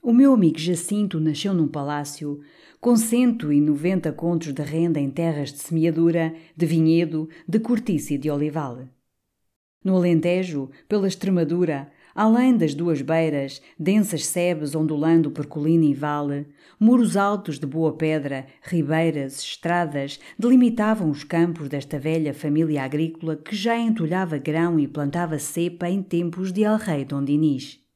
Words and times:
O 0.00 0.12
meu 0.12 0.32
amigo 0.32 0.58
Jacinto 0.58 1.18
nasceu 1.18 1.52
num 1.52 1.66
palácio 1.66 2.40
com 2.80 2.96
cento 2.96 3.52
e 3.52 3.60
noventa 3.60 4.12
contos 4.12 4.52
de 4.52 4.62
renda 4.62 5.00
em 5.00 5.10
terras 5.10 5.52
de 5.52 5.58
semeadura, 5.58 6.34
de 6.56 6.66
vinhedo, 6.66 7.28
de 7.48 7.58
cortiça 7.58 8.14
e 8.14 8.18
de 8.18 8.30
olival. 8.30 8.88
No 9.84 9.96
Alentejo, 9.96 10.70
pela 10.88 11.08
Extremadura, 11.08 11.90
além 12.14 12.56
das 12.56 12.74
duas 12.74 13.02
beiras, 13.02 13.60
densas 13.78 14.24
sebes 14.24 14.76
ondulando 14.76 15.32
por 15.32 15.46
colina 15.46 15.84
e 15.84 15.94
vale, 15.94 16.46
muros 16.78 17.16
altos 17.16 17.58
de 17.58 17.66
boa 17.66 17.92
pedra, 17.92 18.46
ribeiras, 18.62 19.40
estradas, 19.40 20.20
delimitavam 20.38 21.10
os 21.10 21.24
campos 21.24 21.68
desta 21.68 21.98
velha 21.98 22.32
família 22.32 22.84
agrícola 22.84 23.36
que 23.36 23.54
já 23.54 23.76
entulhava 23.76 24.38
grão 24.38 24.78
e 24.78 24.86
plantava 24.86 25.40
cepa 25.40 25.90
em 25.90 26.02
tempos 26.02 26.52
de 26.52 26.62
El-Rei 26.62 27.04
Dom 27.04 27.24
Dinis. 27.24 27.87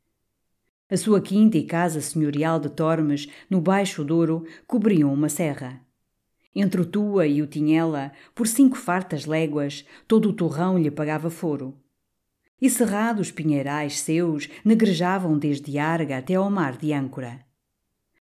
A 0.92 0.96
sua 0.98 1.22
quinta 1.22 1.56
e 1.56 1.64
casa 1.64 2.02
senhorial 2.02 2.60
de 2.60 2.68
Tormes, 2.68 3.26
no 3.48 3.62
Baixo 3.62 4.04
Douro, 4.04 4.44
cobriam 4.66 5.10
uma 5.10 5.30
serra. 5.30 5.80
Entre 6.54 6.82
o 6.82 6.84
Tua 6.84 7.26
e 7.26 7.40
o 7.40 7.46
Tinhela, 7.46 8.12
por 8.34 8.46
cinco 8.46 8.76
fartas 8.76 9.24
léguas, 9.24 9.86
todo 10.06 10.28
o 10.28 10.34
torrão 10.34 10.76
lhe 10.76 10.90
pagava 10.90 11.30
foro. 11.30 11.74
E 12.60 12.68
cerrados 12.68 13.30
pinheirais 13.30 14.00
seus 14.00 14.50
negrejavam 14.62 15.38
desde 15.38 15.78
Arga 15.78 16.18
até 16.18 16.34
ao 16.34 16.50
mar 16.50 16.76
de 16.76 16.92
Âncora. 16.92 17.40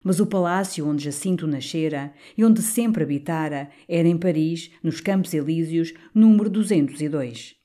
Mas 0.04 0.20
o 0.20 0.26
palácio 0.26 0.88
onde 0.88 1.04
Jacinto 1.04 1.46
nascera 1.46 2.16
e 2.36 2.44
onde 2.44 2.64
sempre 2.64 3.04
habitara 3.04 3.70
era 3.88 4.08
em 4.08 4.18
Paris, 4.18 4.72
nos 4.82 5.00
Campos 5.00 5.36
Elíseos, 5.36 5.94
número 6.16 6.50
202. 6.50 7.58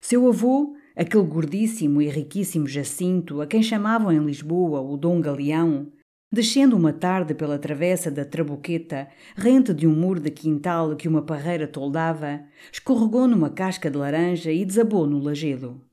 Seu 0.00 0.28
avô, 0.28 0.76
aquele 0.96 1.24
gordíssimo 1.24 2.00
e 2.00 2.08
riquíssimo 2.08 2.66
Jacinto, 2.66 3.42
a 3.42 3.46
quem 3.46 3.62
chamavam 3.62 4.10
em 4.10 4.24
Lisboa 4.24 4.80
o 4.80 4.96
Dom 4.96 5.20
Galeão, 5.20 5.92
descendo 6.32 6.74
uma 6.74 6.92
tarde 6.92 7.34
pela 7.34 7.58
travessa 7.58 8.10
da 8.10 8.24
Trabuqueta, 8.24 9.08
rente 9.36 9.74
de 9.74 9.86
um 9.86 9.94
muro 9.94 10.20
de 10.20 10.30
quintal 10.30 10.96
que 10.96 11.06
uma 11.06 11.22
parreira 11.22 11.68
toldava, 11.68 12.40
escorregou 12.72 13.28
numa 13.28 13.50
casca 13.50 13.90
de 13.90 13.98
laranja 13.98 14.50
e 14.50 14.64
desabou 14.64 15.06
no 15.06 15.18
lajedo. 15.18 15.84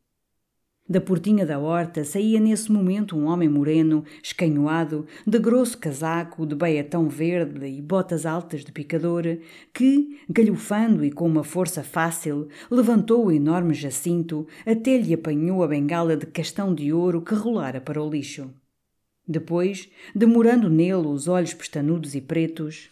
Da 0.87 0.99
portinha 0.99 1.45
da 1.45 1.57
horta 1.57 2.03
saía 2.03 2.41
nesse 2.41 2.69
momento 2.69 3.15
um 3.15 3.25
homem 3.25 3.47
moreno, 3.47 4.03
escanhoado, 4.21 5.07
de 5.25 5.39
grosso 5.39 5.77
casaco, 5.77 6.45
de 6.45 6.55
baiatão 6.55 7.07
verde 7.07 7.65
e 7.65 7.81
botas 7.81 8.25
altas 8.25 8.65
de 8.65 8.71
picador, 8.71 9.23
que, 9.73 10.19
galhofando 10.29 11.05
e 11.05 11.09
com 11.09 11.25
uma 11.25 11.43
força 11.43 11.83
fácil, 11.83 12.49
levantou 12.69 13.25
o 13.25 13.31
enorme 13.31 13.73
jacinto 13.73 14.45
até 14.65 14.97
lhe 14.97 15.13
apanhou 15.13 15.63
a 15.63 15.67
bengala 15.67 16.17
de 16.17 16.25
castão 16.25 16.75
de 16.75 16.91
ouro 16.91 17.21
que 17.21 17.33
rolara 17.33 17.79
para 17.79 18.03
o 18.03 18.09
lixo. 18.09 18.53
Depois, 19.25 19.89
demorando 20.13 20.69
nele 20.69 21.07
os 21.07 21.29
olhos 21.29 21.53
pestanudos 21.53 22.13
e 22.13 22.19
pretos, 22.19 22.89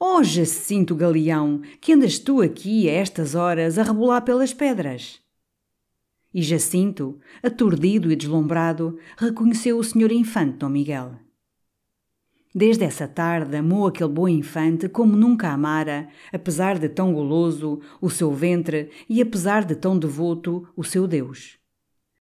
Oh, 0.00 0.22
Jacinto 0.22 0.94
Galeão, 0.94 1.60
que 1.80 1.92
andas 1.92 2.18
tu 2.18 2.40
aqui 2.40 2.88
a 2.88 2.92
estas 2.92 3.34
horas 3.34 3.78
a 3.78 3.82
rebolar 3.82 4.22
pelas 4.22 4.52
pedras? 4.52 5.25
E 6.36 6.42
Jacinto, 6.42 7.18
aturdido 7.42 8.12
e 8.12 8.14
deslumbrado, 8.14 8.98
reconheceu 9.16 9.78
o 9.78 9.82
senhor 9.82 10.12
infante 10.12 10.58
Dom 10.58 10.68
Miguel. 10.68 11.14
Desde 12.54 12.84
essa 12.84 13.08
tarde 13.08 13.56
amou 13.56 13.86
aquele 13.86 14.10
bom 14.10 14.28
infante 14.28 14.86
como 14.86 15.16
nunca 15.16 15.48
amara, 15.48 16.10
apesar 16.30 16.78
de 16.78 16.90
tão 16.90 17.10
goloso, 17.14 17.80
o 18.02 18.10
seu 18.10 18.30
ventre 18.32 18.90
e 19.08 19.22
apesar 19.22 19.64
de 19.64 19.76
tão 19.76 19.98
devoto, 19.98 20.68
o 20.76 20.84
seu 20.84 21.06
Deus. 21.06 21.58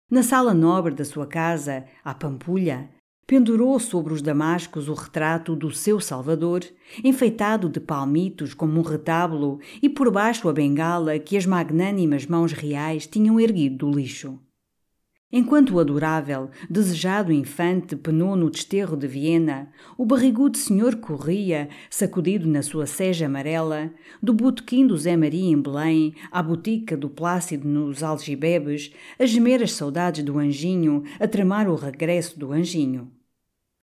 Na 0.09 0.23
sala 0.23 0.55
nobre 0.55 0.95
da 0.95 1.05
sua 1.05 1.27
casa, 1.27 1.85
à 2.05 2.15
Pampulha, 2.15 2.89
pendurou 3.27 3.79
sobre 3.81 4.13
os 4.13 4.23
damascos 4.23 4.89
o 4.89 4.95
retrato 4.95 5.57
do 5.57 5.71
seu 5.73 5.99
Salvador, 5.99 6.63
enfeitado 7.03 7.69
de 7.69 7.81
palmitos 7.81 8.55
como 8.55 8.79
um 8.79 8.83
retábulo, 8.83 9.59
e 9.83 9.89
por 9.89 10.11
baixo 10.13 10.49
a 10.49 10.53
bengala 10.53 11.19
que 11.19 11.37
as 11.37 11.45
magnânimas 11.45 12.25
mãos 12.27 12.53
reais 12.53 13.07
tinham 13.07 13.41
erguido 13.41 13.79
do 13.79 13.91
lixo. 13.91 14.39
Enquanto 15.33 15.75
o 15.75 15.81
adorável, 15.81 16.51
desejado 16.71 17.33
infante 17.33 17.97
penou 17.97 18.37
no 18.37 18.49
desterro 18.49 18.97
de 18.97 19.09
Viena, 19.09 19.73
o 19.99 20.07
barrigudo 20.07 20.57
senhor 20.57 20.95
corria, 20.97 21.69
sacudido 21.91 22.49
na 22.49 22.63
sua 22.63 22.87
seja 22.87 23.27
amarela, 23.27 23.93
do 24.23 24.33
botequim 24.33 24.87
do 24.87 24.97
Zé 24.97 25.17
Maria 25.17 25.51
em 25.51 25.61
Belém 25.61 26.15
à 26.31 26.41
botica 26.41 26.97
do 26.97 27.11
Plácido 27.11 27.67
nos 27.67 28.05
Algibebes, 28.05 28.93
a 29.19 29.27
gemer 29.27 29.65
as 29.65 29.73
saudades 29.73 30.23
do 30.23 30.39
anjinho, 30.39 31.03
a 31.19 31.27
tramar 31.27 31.69
o 31.69 31.75
regresso 31.75 32.39
do 32.39 32.53
anjinho. 32.53 33.16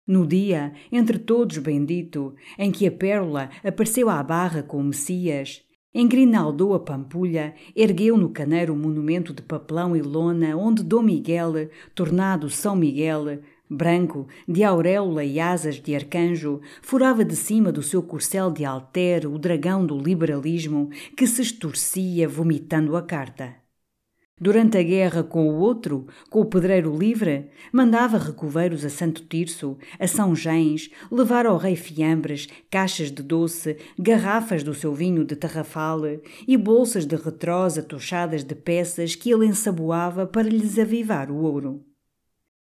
No 0.07 0.27
dia, 0.27 0.75
entre 0.93 1.19
todos 1.19 1.57
bendito, 1.57 2.35
em 2.59 2.71
que 2.71 2.87
a 2.87 2.93
pérola 2.93 3.49
apareceu 3.65 4.11
à 4.11 4.23
barra 4.23 4.63
com 4.63 4.79
o 4.79 4.85
Messias, 4.85 5.63
engrinaldou 5.95 6.75
a 6.75 6.81
pampulha, 6.81 7.55
ergueu 7.75 8.19
no 8.19 8.29
caneiro 8.29 8.75
um 8.75 8.79
monumento 8.79 9.33
de 9.33 9.41
papelão 9.41 9.97
e 9.97 10.03
lona 10.03 10.55
onde 10.57 10.83
Dom 10.83 11.03
Miguel, 11.03 11.71
tornado 11.95 12.51
São 12.51 12.77
Miguel, 12.77 13.41
branco, 13.71 14.27
de 14.47 14.63
auréola 14.63 15.25
e 15.25 15.41
asas 15.41 15.77
de 15.77 15.95
arcanjo, 15.95 16.61
furava 16.83 17.25
de 17.25 17.35
cima 17.35 17.73
do 17.73 17.83
seu 17.83 18.03
corcel 18.03 18.51
de 18.51 18.63
alter 18.63 19.27
o 19.27 19.39
dragão 19.39 19.87
do 19.87 19.99
liberalismo 19.99 20.91
que 21.17 21.27
se 21.27 21.41
estorcia 21.41 22.29
vomitando 22.29 22.95
a 22.95 23.03
carta. 23.03 23.64
Durante 24.41 24.77
a 24.77 24.83
guerra 24.83 25.23
com 25.23 25.49
o 25.49 25.61
outro, 25.61 26.09
com 26.29 26.41
o 26.41 26.45
pedreiro 26.45 26.97
livre, 26.97 27.51
mandava 27.73 28.19
recoveiros 28.19 28.85
a 28.85 28.91
Santo 28.91 29.25
Tirso, 29.27 29.79
a 29.97 30.09
São 30.09 30.35
Gens, 30.35 30.91
levar 31.09 31.47
ao 31.47 31.57
rei 31.57 31.77
fiambres, 31.77 32.49
caixas 32.69 33.13
de 33.13 33.23
doce, 33.23 33.77
garrafas 33.97 34.65
do 34.65 34.75
seu 34.75 34.93
vinho 34.93 35.25
de 35.25 35.37
tarrafal 35.37 36.01
e 36.49 36.57
bolsas 36.57 37.07
de 37.07 37.15
retrosa 37.15 37.81
tochadas 37.81 38.43
de 38.43 38.57
peças 38.57 39.15
que 39.15 39.31
ele 39.31 39.47
ensaboava 39.47 40.27
para 40.27 40.49
lhes 40.49 40.81
avivar 40.81 41.31
o 41.31 41.37
ouro. 41.37 41.94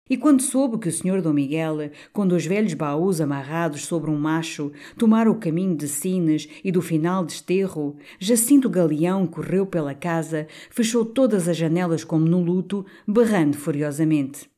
E 0.10 0.18
quando 0.18 0.42
soube 0.42 0.78
que 0.78 0.90
o 0.90 0.92
senhor 0.92 1.22
Dom 1.22 1.34
Miguel, 1.34 1.92
com 2.12 2.28
dois 2.28 2.46
velhos 2.46 2.74
baús 2.74 3.22
amarrados 3.22 3.86
sobre 3.86 4.10
um 4.10 4.18
macho, 4.18 4.72
tomara 4.98 5.32
o 5.32 5.40
caminho 5.40 5.76
de 5.76 5.88
Sines 5.88 6.50
e 6.64 6.72
do 6.72 6.82
final 6.82 7.26
de 7.26 7.34
Esterro, 7.34 7.96
Jacinto 8.20 8.70
Galeão 8.70 9.26
correu 9.26 9.66
pela 9.66 9.96
casa, 9.96 10.48
fechou 10.70 11.06
todas 11.06 11.48
as 11.48 11.56
janelas 11.56 12.04
como 12.04 12.26
no 12.26 12.42
luto, 12.42 12.86
berrando 13.08 13.56
furiosamente. 13.56 14.50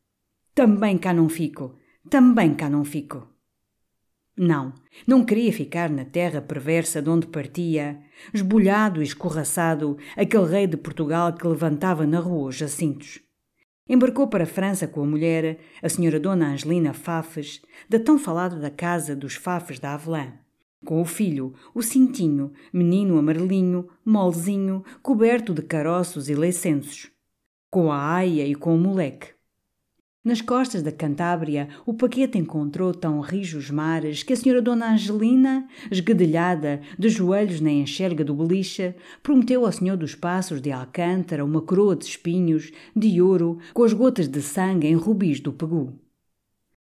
Também 0.56 0.98
cá 0.98 1.14
não 1.14 1.30
fico, 1.30 1.76
também 2.10 2.54
cá 2.54 2.70
não 2.70 2.84
fico. 2.84 3.28
Não, 4.36 4.74
não 5.06 5.24
queria 5.24 5.54
ficar 5.54 5.92
na 5.92 6.06
terra 6.06 6.42
perversa 6.42 7.00
de 7.00 7.10
onde 7.10 7.28
partia, 7.28 8.02
esbulhado 8.34 9.02
e 9.02 9.04
escorraçado, 9.04 9.98
aquele 10.18 10.46
rei 10.46 10.66
de 10.66 10.78
Portugal 10.78 11.32
que 11.34 11.48
levantava 11.48 12.08
na 12.08 12.20
rua 12.20 12.50
os 12.50 12.56
Jacintos. 12.56 13.20
Embarcou 13.88 14.28
para 14.28 14.46
a 14.46 14.48
França 14.48 14.88
com 14.88 15.02
a 15.02 15.06
mulher, 15.06 15.60
a 15.82 15.90
senhora 15.90 16.20
Dona 16.20 16.54
Angelina 16.54 16.94
Fafes, 16.94 17.62
da 17.90 18.00
tão 18.00 18.18
falada 18.18 18.58
da 18.58 18.70
casa 18.70 19.16
dos 19.16 19.36
Fafes 19.36 19.78
da 19.78 19.94
Avelã. 19.94 20.34
Com 20.86 21.02
o 21.02 21.06
filho, 21.06 21.54
o 21.74 21.82
Cintinho, 21.82 22.54
menino 22.72 23.18
amarelinho, 23.18 23.90
molzinho, 24.06 24.84
coberto 25.02 25.54
de 25.54 25.62
caroços 25.62 26.30
e 26.30 26.36
leicenços. 26.36 27.12
Com 27.70 27.92
a 27.92 28.14
aia 28.14 28.46
e 28.46 28.56
com 28.56 28.76
o 28.76 28.80
moleque. 28.80 29.34
Nas 30.24 30.40
costas 30.40 30.82
da 30.82 30.90
Cantábria, 30.92 31.68
o 31.86 31.94
paquete 31.94 32.38
encontrou 32.38 32.94
tão 32.94 33.20
rijos 33.20 33.70
mares 33.70 34.24
que 34.24 34.32
a 34.32 34.38
senhora 34.38 34.62
Dona 34.62 34.94
Angelina, 34.94 35.68
esguedelhada, 35.92 36.80
de 36.98 37.10
joelhos 37.10 37.60
na 37.60 37.70
enxerga 37.70 38.24
do 38.24 38.34
beliche, 38.34 38.96
prometeu 39.22 39.66
ao 39.66 39.72
senhor 39.74 39.98
dos 39.98 40.16
passos 40.16 40.62
de 40.62 40.72
Alcântara 40.72 41.44
uma 41.44 41.62
coroa 41.62 41.94
de 41.94 42.06
espinhos, 42.06 42.72
de 42.96 43.22
ouro, 43.22 43.58
com 43.74 43.84
as 43.84 43.92
gotas 43.92 44.30
de 44.30 44.42
sangue 44.42 44.88
em 44.88 44.96
rubis 44.96 45.42
do 45.42 45.52
Pegu. 45.52 46.00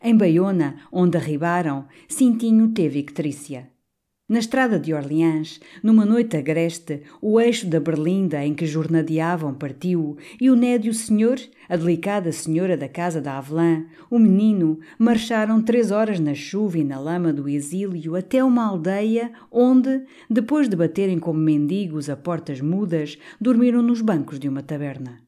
Em 0.01 0.17
Baiona, 0.17 0.77
onde 0.93 1.19
arribaram, 1.19 1.89
Cintinho 2.07 2.69
teve 2.69 3.01
ictrícia. 3.01 3.76
Na 4.29 4.41
estrada 4.41 4.77
de 4.77 4.93
Orleans, 4.93 5.61
numa 5.81 6.05
noite 6.05 6.37
agreste, 6.37 7.03
o 7.23 7.41
eixo 7.41 7.65
da 7.69 7.79
berlinda 7.79 8.45
em 8.45 8.55
que 8.55 8.67
jornadeavam 8.67 9.55
partiu, 9.55 10.17
e 10.41 10.51
o 10.51 10.57
nédio 10.57 10.93
senhor, 10.93 11.39
a 11.69 11.77
delicada 11.77 12.33
senhora 12.33 12.77
da 12.77 12.89
casa 12.89 13.21
da 13.21 13.39
Avelã, 13.39 13.85
o 14.11 14.19
menino, 14.19 14.81
marcharam 14.99 15.63
três 15.63 15.93
horas 15.93 16.19
na 16.19 16.35
chuva 16.35 16.77
e 16.77 16.83
na 16.83 16.99
lama 16.99 17.33
do 17.33 17.49
exílio 17.49 18.17
até 18.17 18.43
uma 18.43 18.67
aldeia 18.67 19.31
onde, 19.49 20.03
depois 20.29 20.69
de 20.69 20.75
baterem 20.75 21.21
como 21.21 21.39
mendigos 21.39 22.11
a 22.11 22.17
portas 22.17 22.61
mudas, 22.61 23.17
dormiram 23.41 23.81
nos 23.81 24.01
bancos 24.01 24.41
de 24.41 24.49
uma 24.49 24.61
taberna. 24.61 25.26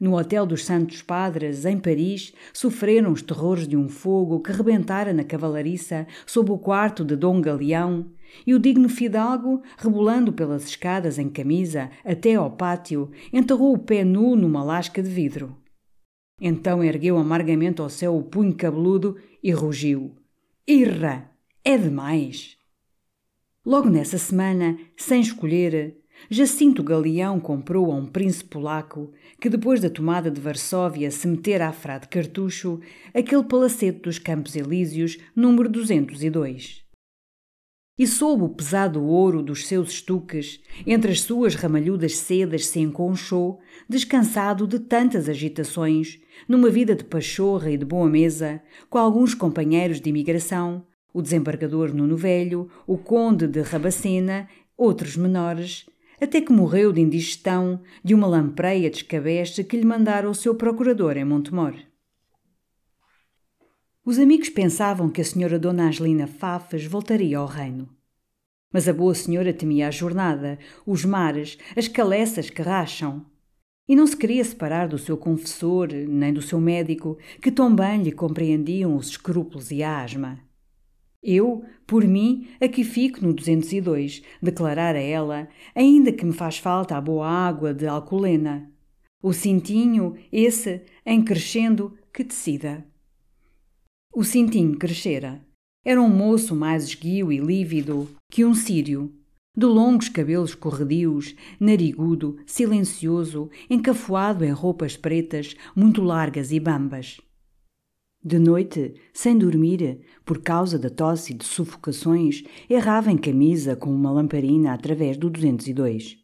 No 0.00 0.16
Hotel 0.16 0.46
dos 0.46 0.64
Santos 0.64 1.02
Padres, 1.02 1.64
em 1.64 1.76
Paris, 1.76 2.32
sofreram 2.52 3.10
os 3.10 3.20
terrores 3.20 3.66
de 3.66 3.76
um 3.76 3.88
fogo 3.88 4.40
que 4.40 4.52
rebentara 4.52 5.12
na 5.12 5.24
cavalariça 5.24 6.06
sob 6.24 6.52
o 6.52 6.58
quarto 6.58 7.04
de 7.04 7.16
Dom 7.16 7.40
Galeão, 7.40 8.06
e 8.46 8.54
o 8.54 8.58
digno 8.58 8.88
fidalgo, 8.88 9.62
rebolando 9.76 10.32
pelas 10.32 10.64
escadas 10.64 11.18
em 11.18 11.28
camisa 11.28 11.90
até 12.04 12.34
ao 12.34 12.50
pátio, 12.50 13.10
enterrou 13.32 13.74
o 13.74 13.78
pé 13.78 14.04
nu 14.04 14.36
numa 14.36 14.62
lasca 14.62 15.02
de 15.02 15.08
vidro. 15.08 15.56
Então 16.40 16.84
ergueu 16.84 17.16
amargamente 17.16 17.80
ao 17.80 17.88
céu 17.88 18.16
o 18.16 18.22
punho 18.22 18.54
cabeludo 18.54 19.16
e 19.42 19.50
rugiu: 19.50 20.14
Irra! 20.66 21.30
É 21.64 21.76
demais! 21.76 22.56
Logo 23.66 23.90
nessa 23.90 24.16
semana, 24.16 24.78
sem 24.96 25.20
escolher, 25.20 25.98
Jacinto 26.30 26.82
Galeão 26.82 27.40
comprou 27.40 27.90
a 27.90 27.94
um 27.94 28.06
príncipe 28.06 28.50
polaco 28.50 29.12
que, 29.40 29.48
depois 29.48 29.80
da 29.80 29.88
tomada 29.88 30.30
de 30.30 30.40
Varsóvia, 30.40 31.10
se 31.10 31.26
metera 31.26 31.68
à 31.68 31.72
frade 31.72 32.08
cartucho, 32.08 32.80
aquele 33.14 33.44
palacete 33.44 34.00
dos 34.00 34.18
Campos 34.18 34.54
Elíseos, 34.54 35.18
número 35.34 35.68
202. 35.68 36.88
E 37.98 38.06
sob 38.06 38.44
o 38.44 38.48
pesado 38.48 39.02
ouro 39.02 39.42
dos 39.42 39.66
seus 39.66 39.90
estuques, 39.90 40.60
entre 40.86 41.10
as 41.10 41.22
suas 41.22 41.56
ramalhudas 41.56 42.16
sedas 42.16 42.66
se 42.66 42.78
enconchou, 42.78 43.58
descansado 43.88 44.68
de 44.68 44.78
tantas 44.78 45.28
agitações, 45.28 46.20
numa 46.46 46.70
vida 46.70 46.94
de 46.94 47.02
pachorra 47.02 47.70
e 47.72 47.76
de 47.76 47.84
boa 47.84 48.08
mesa, 48.08 48.62
com 48.88 48.98
alguns 48.98 49.34
companheiros 49.34 50.00
de 50.00 50.10
imigração, 50.10 50.86
o 51.12 51.20
desembargador 51.20 51.92
Nuno 51.92 52.16
Velho, 52.16 52.70
o 52.86 52.96
conde 52.96 53.48
de 53.48 53.62
Rabacena, 53.62 54.48
outros 54.76 55.16
menores, 55.16 55.84
até 56.20 56.40
que 56.40 56.52
morreu 56.52 56.92
de 56.92 57.00
indigestão 57.00 57.80
de 58.02 58.14
uma 58.14 58.26
lampreia 58.26 58.90
descabeste 58.90 59.62
que 59.64 59.76
lhe 59.76 59.84
mandara 59.84 60.28
o 60.28 60.34
seu 60.34 60.54
procurador 60.54 61.16
em 61.16 61.24
Montemor. 61.24 61.74
Os 64.04 64.18
amigos 64.18 64.48
pensavam 64.48 65.10
que 65.10 65.20
a 65.20 65.24
senhora 65.24 65.58
Dona 65.58 65.88
Angelina 65.88 66.26
Fafas 66.26 66.84
voltaria 66.84 67.36
ao 67.36 67.46
reino. 67.46 67.88
Mas 68.72 68.88
a 68.88 68.92
boa 68.92 69.14
senhora 69.14 69.52
temia 69.52 69.88
a 69.88 69.90
jornada, 69.90 70.58
os 70.86 71.04
mares, 71.04 71.58
as 71.76 71.88
caleças 71.88 72.50
que 72.50 72.62
racham. 72.62 73.26
E 73.86 73.94
não 73.94 74.06
se 74.06 74.16
queria 74.16 74.44
separar 74.44 74.88
do 74.88 74.98
seu 74.98 75.16
confessor, 75.16 75.88
nem 75.92 76.32
do 76.32 76.42
seu 76.42 76.60
médico, 76.60 77.18
que 77.40 77.50
tão 77.50 77.74
bem 77.74 78.02
lhe 78.02 78.12
compreendiam 78.12 78.96
os 78.96 79.08
escrúpulos 79.08 79.70
e 79.70 79.82
a 79.82 80.02
asma. 80.02 80.47
Eu, 81.22 81.64
por 81.86 82.04
mim, 82.04 82.48
aqui 82.60 82.84
fico 82.84 83.24
no 83.24 83.32
202, 83.32 84.22
declarara 84.40 85.00
ela, 85.00 85.48
ainda 85.74 86.12
que 86.12 86.24
me 86.24 86.32
faz 86.32 86.58
falta 86.58 86.96
a 86.96 87.00
boa 87.00 87.28
água 87.28 87.74
de 87.74 87.86
Alcolena. 87.86 88.70
O 89.20 89.32
cintinho, 89.32 90.16
esse, 90.30 90.82
em 91.04 91.22
crescendo, 91.22 91.96
que 92.12 92.22
decida. 92.22 92.86
O 94.14 94.22
cintinho 94.22 94.78
crescera. 94.78 95.44
Era 95.84 96.00
um 96.00 96.08
moço 96.08 96.54
mais 96.54 96.84
esguio 96.84 97.32
e 97.32 97.38
lívido 97.38 98.08
que 98.30 98.44
um 98.44 98.54
sírio, 98.54 99.12
de 99.56 99.66
longos 99.66 100.08
cabelos 100.08 100.54
corredios, 100.54 101.34
narigudo, 101.58 102.38
silencioso, 102.46 103.50
encafuado 103.68 104.44
em 104.44 104.50
roupas 104.52 104.96
pretas, 104.96 105.56
muito 105.74 106.00
largas 106.00 106.52
e 106.52 106.60
bambas. 106.60 107.20
De 108.22 108.38
noite, 108.38 108.94
sem 109.12 109.38
dormir, 109.38 110.00
por 110.24 110.42
causa 110.42 110.76
da 110.76 110.90
tosse 110.90 111.32
e 111.32 111.36
de 111.36 111.44
sufocações, 111.44 112.42
errava 112.68 113.12
em 113.12 113.16
camisa 113.16 113.76
com 113.76 113.94
uma 113.94 114.10
lamparina 114.10 114.72
através 114.72 115.16
do 115.16 115.30
202. 115.30 116.18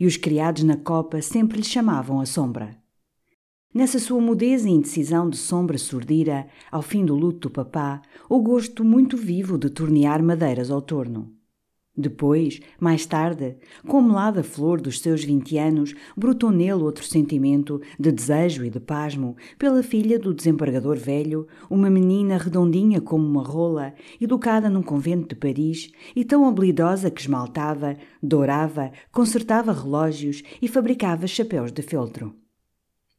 E 0.00 0.06
os 0.06 0.16
criados 0.16 0.64
na 0.64 0.76
copa 0.76 1.22
sempre 1.22 1.58
lhe 1.58 1.64
chamavam 1.64 2.20
a 2.20 2.26
sombra. 2.26 2.76
Nessa 3.72 4.00
sua 4.00 4.20
mudeza 4.20 4.68
e 4.68 4.72
indecisão 4.72 5.30
de 5.30 5.36
sombra 5.36 5.78
surdira, 5.78 6.48
ao 6.72 6.82
fim 6.82 7.04
do 7.04 7.14
luto 7.14 7.48
do 7.48 7.52
papá, 7.52 8.02
o 8.28 8.40
gosto 8.40 8.84
muito 8.84 9.16
vivo 9.16 9.56
de 9.56 9.70
tornear 9.70 10.20
madeiras 10.22 10.70
ao 10.70 10.82
torno. 10.82 11.37
Depois, 12.00 12.60
mais 12.78 13.04
tarde, 13.06 13.56
com 13.84 13.98
a 13.98 14.02
melada 14.02 14.44
flor 14.44 14.80
dos 14.80 15.00
seus 15.00 15.24
vinte 15.24 15.58
anos, 15.58 15.96
brotou 16.16 16.52
nele 16.52 16.74
outro 16.74 17.04
sentimento 17.04 17.80
de 17.98 18.12
desejo 18.12 18.64
e 18.64 18.70
de 18.70 18.78
pasmo 18.78 19.36
pela 19.58 19.82
filha 19.82 20.16
do 20.16 20.32
desembargador 20.32 20.96
velho, 20.96 21.48
uma 21.68 21.90
menina 21.90 22.38
redondinha 22.38 23.00
como 23.00 23.26
uma 23.26 23.42
rola, 23.42 23.94
educada 24.20 24.70
num 24.70 24.80
convento 24.80 25.30
de 25.30 25.34
Paris 25.34 25.90
e 26.14 26.24
tão 26.24 26.46
habilidosa 26.46 27.10
que 27.10 27.20
esmaltava, 27.20 27.96
dourava, 28.22 28.92
consertava 29.10 29.72
relógios 29.72 30.44
e 30.62 30.68
fabricava 30.68 31.26
chapéus 31.26 31.72
de 31.72 31.82
feltro. 31.82 32.32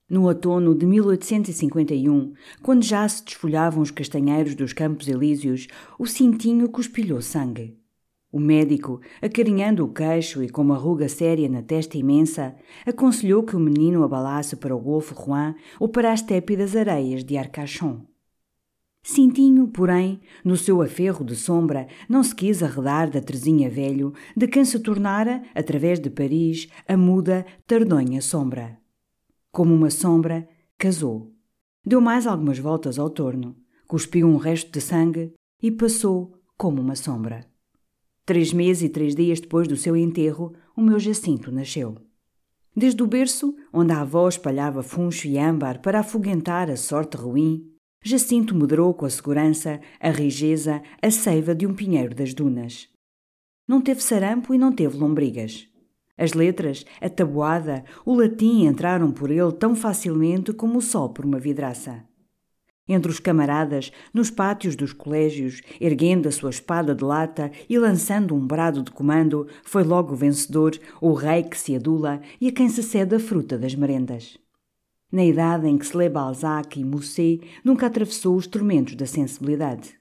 No 0.09 0.23
outono 0.23 0.73
de 0.73 0.85
1851, 0.85 2.31
quando 2.63 2.83
já 2.83 3.07
se 3.09 3.25
desfolhavam 3.25 3.83
os 3.83 3.91
castanheiros 3.91 4.55
dos 4.55 4.71
Campos 4.71 5.09
Elíseos, 5.09 5.67
o 5.99 6.07
cintinho 6.07 6.69
cuspilhou 6.69 7.21
sangue. 7.21 7.78
O 8.31 8.39
médico, 8.39 9.01
acarinhando 9.21 9.83
o 9.83 9.91
queixo 9.91 10.43
e 10.43 10.49
com 10.49 10.61
uma 10.61 10.77
ruga 10.77 11.09
séria 11.09 11.49
na 11.49 11.63
testa 11.63 11.97
imensa, 11.97 12.55
aconselhou 12.85 13.41
que 13.41 13.55
o 13.55 13.59
menino 13.59 14.03
abalasse 14.03 14.55
para 14.55 14.75
o 14.75 14.79
Golfo 14.79 15.15
Juan 15.15 15.55
ou 15.79 15.89
para 15.89 16.11
as 16.11 16.21
tépidas 16.21 16.75
areias 16.75 17.23
de 17.23 17.37
Arcachon. 17.37 18.05
Cintinho, 19.01 19.67
porém, 19.69 20.19
no 20.45 20.55
seu 20.55 20.81
aferro 20.81 21.25
de 21.25 21.35
sombra, 21.35 21.87
não 22.07 22.21
se 22.21 22.35
quis 22.35 22.61
arredar 22.61 23.09
da 23.09 23.19
Terezinha 23.19 23.67
Velho, 23.69 24.13
de 24.37 24.47
quem 24.47 24.63
se 24.63 24.79
tornara, 24.79 25.41
através 25.55 25.99
de 25.99 26.11
Paris, 26.11 26.67
a 26.87 26.95
muda 26.95 27.45
Tardonha 27.65 28.21
Sombra. 28.21 28.77
Como 29.51 29.73
uma 29.73 29.89
sombra, 29.89 30.47
casou. 30.77 31.33
Deu 31.83 31.99
mais 31.99 32.27
algumas 32.27 32.59
voltas 32.59 32.99
ao 32.99 33.09
torno, 33.09 33.55
cuspiu 33.87 34.27
um 34.27 34.37
resto 34.37 34.71
de 34.71 34.81
sangue 34.81 35.33
e 35.63 35.71
passou 35.71 36.35
como 36.55 36.79
uma 36.79 36.95
sombra. 36.95 37.48
Três 38.29 38.53
meses 38.53 38.83
e 38.83 38.89
três 38.89 39.15
dias 39.15 39.39
depois 39.39 39.67
do 39.67 39.75
seu 39.75 39.97
enterro, 39.97 40.53
o 40.77 40.81
meu 40.83 40.99
Jacinto 40.99 41.51
nasceu. 41.51 41.95
Desde 42.75 43.01
o 43.01 43.07
berço, 43.07 43.55
onde 43.73 43.91
a 43.91 44.01
avó 44.01 44.29
espalhava 44.29 44.83
funcho 44.83 45.27
e 45.27 45.39
âmbar 45.39 45.81
para 45.81 46.01
afoguentar 46.01 46.69
a 46.69 46.77
sorte 46.77 47.17
ruim, 47.17 47.67
Jacinto 48.03 48.53
moderou 48.53 48.93
com 48.93 49.07
a 49.07 49.09
segurança, 49.09 49.81
a 49.99 50.11
rigeza, 50.11 50.79
a 51.01 51.09
seiva 51.09 51.55
de 51.55 51.65
um 51.65 51.73
pinheiro 51.73 52.13
das 52.13 52.31
dunas. 52.31 52.87
Não 53.67 53.81
teve 53.81 54.03
sarampo 54.03 54.53
e 54.53 54.59
não 54.59 54.71
teve 54.71 54.95
lombrigas. 54.95 55.67
As 56.15 56.33
letras, 56.33 56.85
a 57.01 57.09
tabuada, 57.09 57.83
o 58.05 58.13
latim 58.13 58.67
entraram 58.67 59.11
por 59.11 59.31
ele 59.31 59.53
tão 59.53 59.73
facilmente 59.73 60.53
como 60.53 60.77
o 60.77 60.83
sol 60.83 61.09
por 61.09 61.25
uma 61.25 61.39
vidraça 61.39 62.07
entre 62.89 63.11
os 63.11 63.19
camaradas, 63.19 63.91
nos 64.11 64.31
pátios 64.31 64.75
dos 64.75 64.91
colégios, 64.91 65.61
erguendo 65.79 66.27
a 66.27 66.31
sua 66.31 66.49
espada 66.49 66.95
de 66.95 67.03
lata 67.03 67.51
e 67.69 67.77
lançando 67.77 68.35
um 68.35 68.45
brado 68.45 68.81
de 68.81 68.91
comando, 68.91 69.47
foi 69.63 69.83
logo 69.83 70.13
o 70.13 70.17
vencedor, 70.17 70.77
o 70.99 71.13
rei 71.13 71.43
que 71.43 71.57
se 71.57 71.75
adula 71.75 72.19
e 72.41 72.47
a 72.47 72.51
quem 72.51 72.67
se 72.67 72.81
cede 72.81 73.15
a 73.15 73.19
fruta 73.19 73.57
das 73.57 73.75
merendas. 73.75 74.37
Na 75.11 75.23
idade 75.23 75.67
em 75.67 75.77
que 75.77 75.87
se 75.87 75.95
lê 75.95 76.09
Balzac 76.09 76.79
e 76.79 76.83
Musset, 76.83 77.41
nunca 77.63 77.87
atravessou 77.87 78.35
os 78.35 78.45
tormentos 78.45 78.95
da 78.95 79.05
sensibilidade. 79.05 79.99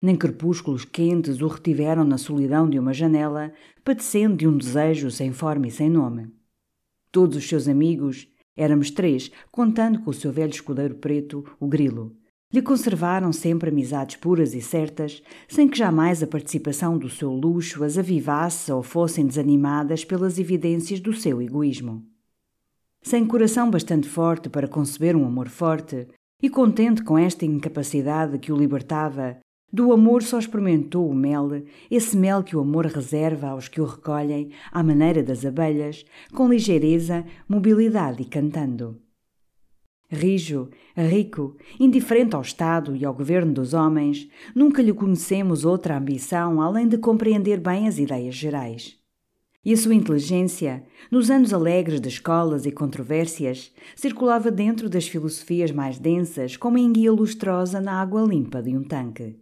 Nem 0.00 0.16
crepúsculos 0.16 0.84
quentes 0.84 1.40
o 1.40 1.48
retiveram 1.48 2.04
na 2.04 2.18
solidão 2.18 2.68
de 2.68 2.78
uma 2.78 2.92
janela, 2.92 3.52
padecendo 3.84 4.36
de 4.36 4.46
um 4.46 4.56
desejo 4.56 5.10
sem 5.10 5.32
forma 5.32 5.66
e 5.66 5.70
sem 5.70 5.90
nome. 5.90 6.32
Todos 7.10 7.36
os 7.36 7.48
seus 7.48 7.66
amigos, 7.68 8.28
éramos 8.56 8.90
três, 8.90 9.30
contando 9.50 10.00
com 10.00 10.10
o 10.10 10.14
seu 10.14 10.32
velho 10.32 10.50
escudeiro 10.50 10.96
preto, 10.96 11.44
o 11.58 11.66
Grilo, 11.66 12.16
lhe 12.52 12.62
conservaram 12.62 13.32
sempre 13.32 13.68
amizades 13.68 14.16
puras 14.16 14.54
e 14.54 14.60
certas, 14.60 15.22
sem 15.46 15.68
que 15.68 15.76
jamais 15.76 16.22
a 16.22 16.26
participação 16.26 16.96
do 16.96 17.10
seu 17.10 17.30
luxo 17.30 17.84
as 17.84 17.98
avivasse 17.98 18.72
ou 18.72 18.82
fossem 18.82 19.26
desanimadas 19.26 20.04
pelas 20.04 20.38
evidências 20.38 20.98
do 21.00 21.12
seu 21.12 21.42
egoísmo. 21.42 22.02
Sem 23.02 23.26
coração 23.26 23.70
bastante 23.70 24.08
forte 24.08 24.48
para 24.48 24.66
conceber 24.66 25.14
um 25.14 25.26
amor 25.26 25.48
forte, 25.48 26.08
e 26.40 26.48
contente 26.48 27.02
com 27.02 27.18
esta 27.18 27.44
incapacidade 27.44 28.38
que 28.38 28.52
o 28.52 28.56
libertava, 28.56 29.38
do 29.70 29.92
amor 29.92 30.22
só 30.22 30.38
experimentou 30.38 31.08
o 31.08 31.14
mel, 31.14 31.50
esse 31.90 32.16
mel 32.16 32.42
que 32.42 32.56
o 32.56 32.60
amor 32.60 32.86
reserva 32.86 33.48
aos 33.48 33.68
que 33.68 33.80
o 33.80 33.84
recolhem, 33.84 34.50
à 34.72 34.82
maneira 34.82 35.22
das 35.22 35.44
abelhas, 35.44 36.06
com 36.32 36.48
ligeireza, 36.48 37.26
mobilidade 37.46 38.22
e 38.22 38.24
cantando. 38.24 38.98
Rijo, 40.10 40.70
rico, 40.96 41.54
indiferente 41.78 42.34
ao 42.34 42.40
Estado 42.40 42.96
e 42.96 43.04
ao 43.04 43.12
governo 43.12 43.52
dos 43.52 43.74
homens, 43.74 44.26
nunca 44.54 44.80
lhe 44.80 44.92
conhecemos 44.92 45.66
outra 45.66 45.98
ambição 45.98 46.62
além 46.62 46.88
de 46.88 46.96
compreender 46.96 47.60
bem 47.60 47.86
as 47.86 47.98
ideias 47.98 48.34
gerais. 48.34 48.96
E 49.62 49.70
a 49.70 49.76
sua 49.76 49.94
inteligência, 49.94 50.82
nos 51.10 51.30
anos 51.30 51.52
alegres 51.52 52.00
de 52.00 52.08
escolas 52.08 52.64
e 52.64 52.72
controvérsias, 52.72 53.70
circulava 53.94 54.50
dentro 54.50 54.88
das 54.88 55.06
filosofias 55.06 55.70
mais 55.70 55.98
densas 55.98 56.56
como 56.56 56.78
enguia 56.78 57.12
lustrosa 57.12 57.78
na 57.78 58.00
água 58.00 58.22
limpa 58.22 58.62
de 58.62 58.74
um 58.74 58.82
tanque. 58.82 59.36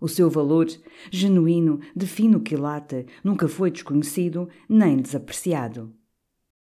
O 0.00 0.08
seu 0.08 0.28
valor, 0.28 0.66
genuíno, 1.08 1.78
de 1.94 2.06
fino 2.06 2.40
quilate, 2.40 3.06
nunca 3.22 3.46
foi 3.46 3.70
desconhecido 3.70 4.48
nem 4.68 4.96
desapreciado. 4.96 5.92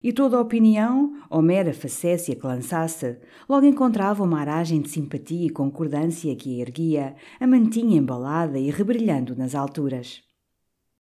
E 0.00 0.12
toda 0.12 0.40
opinião, 0.40 1.12
ou 1.28 1.42
mera 1.42 1.74
facécia 1.74 2.36
que 2.36 2.46
lançasse, 2.46 3.18
logo 3.48 3.66
encontrava 3.66 4.22
uma 4.22 4.38
aragem 4.38 4.80
de 4.80 4.88
simpatia 4.88 5.46
e 5.46 5.50
concordância 5.50 6.36
que 6.36 6.56
a 6.56 6.62
erguia, 6.62 7.16
a 7.40 7.46
mantinha 7.48 7.98
embalada 7.98 8.60
e 8.60 8.70
rebrilhando 8.70 9.34
nas 9.34 9.56
alturas. 9.56 10.22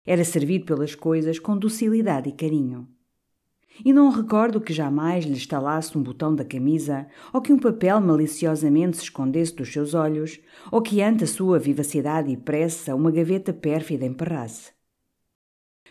Era 0.06 0.26
servido 0.26 0.66
pelas 0.66 0.96
coisas 0.96 1.40
com 1.40 1.58
docilidade 1.58 2.28
e 2.28 2.34
carinho. 2.34 2.90
E 3.86 3.94
não 3.94 4.10
recordo 4.10 4.60
que 4.60 4.74
jamais 4.74 5.24
lhe 5.24 5.38
estalasse 5.38 5.98
um 5.98 6.04
botão 6.04 6.36
da 6.36 6.44
camisa, 6.44 7.08
ou 7.32 7.42
que 7.42 7.54
um 7.54 7.58
papel 7.58 8.02
maliciosamente 8.02 8.98
se 8.98 9.04
escondesse 9.04 9.56
dos 9.56 9.72
seus 9.72 9.94
olhos, 9.94 10.42
ou 10.70 10.82
que 10.82 11.02
ante 11.02 11.24
a 11.24 11.28
sua 11.28 11.58
vivacidade 11.58 12.30
e 12.30 12.36
pressa 12.36 12.94
uma 12.94 13.10
gaveta 13.10 13.54
pérfida 13.54 14.06
emperrasse. 14.06 14.73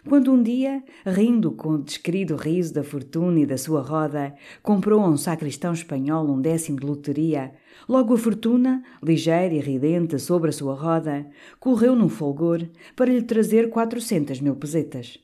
Quando 0.08 0.32
um 0.32 0.42
dia, 0.42 0.82
rindo 1.06 1.52
com 1.52 1.74
o 1.74 1.78
desquerido 1.78 2.34
riso 2.34 2.74
da 2.74 2.82
fortuna 2.82 3.38
e 3.38 3.46
da 3.46 3.56
sua 3.56 3.80
roda, 3.82 4.34
comprou 4.60 5.00
a 5.00 5.08
um 5.08 5.16
sacristão 5.16 5.72
espanhol 5.72 6.28
um 6.28 6.40
décimo 6.40 6.80
de 6.80 6.86
loteria, 6.86 7.52
logo 7.88 8.12
a 8.12 8.18
fortuna, 8.18 8.82
ligeira 9.00 9.54
e 9.54 9.60
ridente 9.60 10.18
sobre 10.18 10.50
a 10.50 10.52
sua 10.52 10.74
roda, 10.74 11.26
correu 11.60 11.94
num 11.94 12.08
folgor 12.08 12.68
para 12.96 13.12
lhe 13.12 13.22
trazer 13.22 13.70
quatrocentas 13.70 14.40
mil 14.40 14.56
pesetas. 14.56 15.18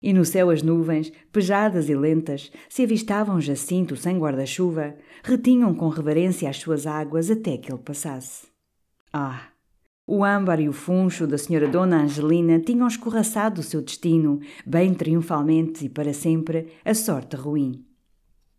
E 0.00 0.12
no 0.12 0.24
céu 0.24 0.50
as 0.50 0.62
nuvens, 0.62 1.12
pejadas 1.32 1.88
e 1.88 1.94
lentas, 1.94 2.52
se 2.68 2.84
avistavam 2.84 3.40
Jacinto 3.40 3.96
sem 3.96 4.16
guarda-chuva, 4.16 4.94
retinham 5.24 5.74
com 5.74 5.88
reverência 5.88 6.48
as 6.48 6.58
suas 6.58 6.86
águas 6.86 7.30
até 7.30 7.56
que 7.56 7.72
ele 7.72 7.82
passasse. 7.82 8.46
Ah! 9.12 9.51
O 10.06 10.24
âmbar 10.24 10.60
e 10.60 10.68
o 10.68 10.72
funcho 10.72 11.26
da 11.26 11.38
senhora 11.38 11.68
Dona 11.68 12.02
Angelina 12.02 12.58
tinham 12.58 12.88
escorraçado 12.88 13.60
o 13.60 13.64
seu 13.64 13.80
destino, 13.80 14.40
bem 14.66 14.92
triunfalmente 14.92 15.86
e 15.86 15.88
para 15.88 16.12
sempre, 16.12 16.72
a 16.84 16.92
sorte 16.92 17.36
ruim. 17.36 17.84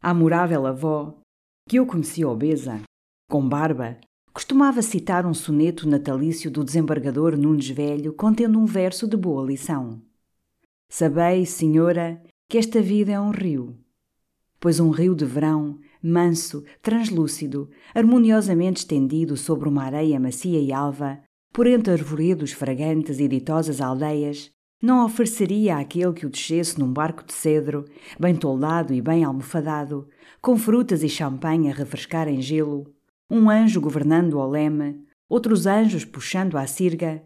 A 0.01 0.12
amorável 0.12 0.65
avó, 0.65 1.19
que 1.67 1.77
eu 1.77 1.85
conhecia 1.85 2.29
obesa, 2.29 2.81
com 3.29 3.47
barba, 3.47 3.97
costumava 4.33 4.81
citar 4.81 5.25
um 5.25 5.33
soneto 5.33 5.88
natalício 5.88 6.50
do 6.50 6.63
desembargador 6.63 7.38
Nunes 7.38 7.69
Velho 7.69 8.13
contendo 8.13 8.57
um 8.57 8.65
verso 8.65 9.05
de 9.05 9.17
boa 9.17 9.45
lição. 9.45 10.01
Sabei, 10.89 11.45
senhora, 11.45 12.23
que 12.50 12.57
esta 12.57 12.81
vida 12.81 13.12
é 13.12 13.19
um 13.19 13.31
rio, 13.31 13.75
pois 14.59 14.79
um 14.79 14.91
rio 14.91 15.13
de 15.13 15.25
verão, 15.25 15.77
manso, 16.01 16.63
translúcido, 16.81 17.69
harmoniosamente 17.93 18.79
estendido 18.79 19.35
sobre 19.35 19.67
uma 19.67 19.83
areia 19.83 20.19
macia 20.19 20.59
e 20.59 20.71
alva, 20.71 21.21
por 21.53 21.67
entre 21.67 21.93
arvoredos 21.93 22.51
fragantes 22.51 23.19
e 23.19 23.27
ditosas 23.27 23.79
aldeias, 23.79 24.51
não 24.81 25.05
ofereceria 25.05 25.77
àquele 25.77 26.12
que 26.12 26.25
o 26.25 26.29
descesse 26.29 26.77
num 26.79 26.91
barco 26.91 27.24
de 27.24 27.31
cedro, 27.31 27.86
bem 28.19 28.36
toldado 28.36 28.93
e 28.93 29.00
bem 29.00 29.24
almofadado, 29.24 30.10
com 30.41 30.57
frutas 30.57 31.03
e 31.03 31.07
champanhe 31.07 31.69
a 31.69 31.74
refrescar 31.74 32.27
em 32.27 32.41
gelo, 32.41 32.91
um 33.29 33.50
anjo 33.50 33.79
governando 33.79 34.33
o 34.33 34.45
leme, 34.45 35.00
outros 35.29 35.65
anjos 35.65 36.03
puxando 36.03 36.57
a 36.57 36.67
sirga, 36.67 37.24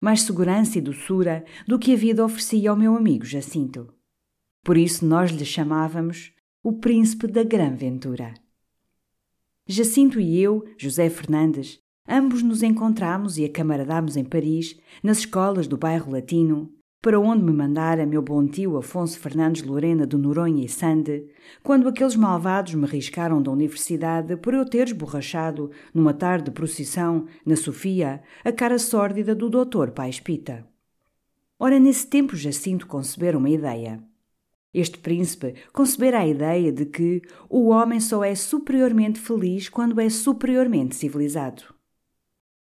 mais 0.00 0.22
segurança 0.22 0.76
e 0.76 0.82
doçura 0.82 1.44
do 1.66 1.78
que 1.78 1.92
a 1.92 1.96
vida 1.96 2.24
oferecia 2.24 2.70
ao 2.70 2.76
meu 2.76 2.94
amigo 2.94 3.24
Jacinto. 3.24 3.92
Por 4.62 4.76
isso 4.76 5.06
nós 5.06 5.30
lhe 5.30 5.44
chamávamos 5.44 6.32
o 6.62 6.74
príncipe 6.74 7.26
da 7.26 7.42
Gran 7.42 7.74
Ventura. 7.74 8.34
Jacinto 9.66 10.20
e 10.20 10.40
eu, 10.40 10.64
José 10.76 11.08
Fernandes, 11.08 11.80
Ambos 12.10 12.42
nos 12.42 12.62
encontramos 12.62 13.36
e 13.36 13.44
acamaradámos 13.44 14.16
em 14.16 14.24
Paris, 14.24 14.80
nas 15.02 15.18
escolas 15.18 15.66
do 15.66 15.76
bairro 15.76 16.10
Latino, 16.10 16.72
para 17.02 17.20
onde 17.20 17.44
me 17.44 17.52
mandara 17.52 18.06
meu 18.06 18.22
bom 18.22 18.46
tio 18.46 18.78
Afonso 18.78 19.18
Fernandes 19.20 19.62
Lorena 19.62 20.06
de 20.06 20.16
Noronha 20.16 20.64
e 20.64 20.68
Sande, 20.70 21.26
quando 21.62 21.86
aqueles 21.86 22.16
malvados 22.16 22.72
me 22.72 22.86
riscaram 22.86 23.42
da 23.42 23.50
universidade 23.50 24.38
por 24.38 24.54
eu 24.54 24.64
ter 24.64 24.86
esborrachado, 24.86 25.70
numa 25.92 26.14
tarde 26.14 26.46
de 26.46 26.50
procissão, 26.50 27.26
na 27.44 27.56
Sofia, 27.56 28.22
a 28.42 28.50
cara 28.50 28.78
sórdida 28.78 29.34
do 29.34 29.50
doutor 29.50 29.90
Paes 29.90 30.18
Pita. 30.18 30.66
Ora, 31.58 31.78
nesse 31.78 32.06
tempo 32.06 32.34
Jacinto 32.34 32.86
concebera 32.86 33.36
uma 33.36 33.50
ideia. 33.50 34.02
Este 34.72 34.96
príncipe 34.96 35.56
concebera 35.74 36.20
a 36.20 36.26
ideia 36.26 36.72
de 36.72 36.86
que 36.86 37.20
o 37.50 37.68
homem 37.68 38.00
só 38.00 38.24
é 38.24 38.34
superiormente 38.34 39.20
feliz 39.20 39.68
quando 39.68 40.00
é 40.00 40.08
superiormente 40.08 40.96
civilizado. 40.96 41.77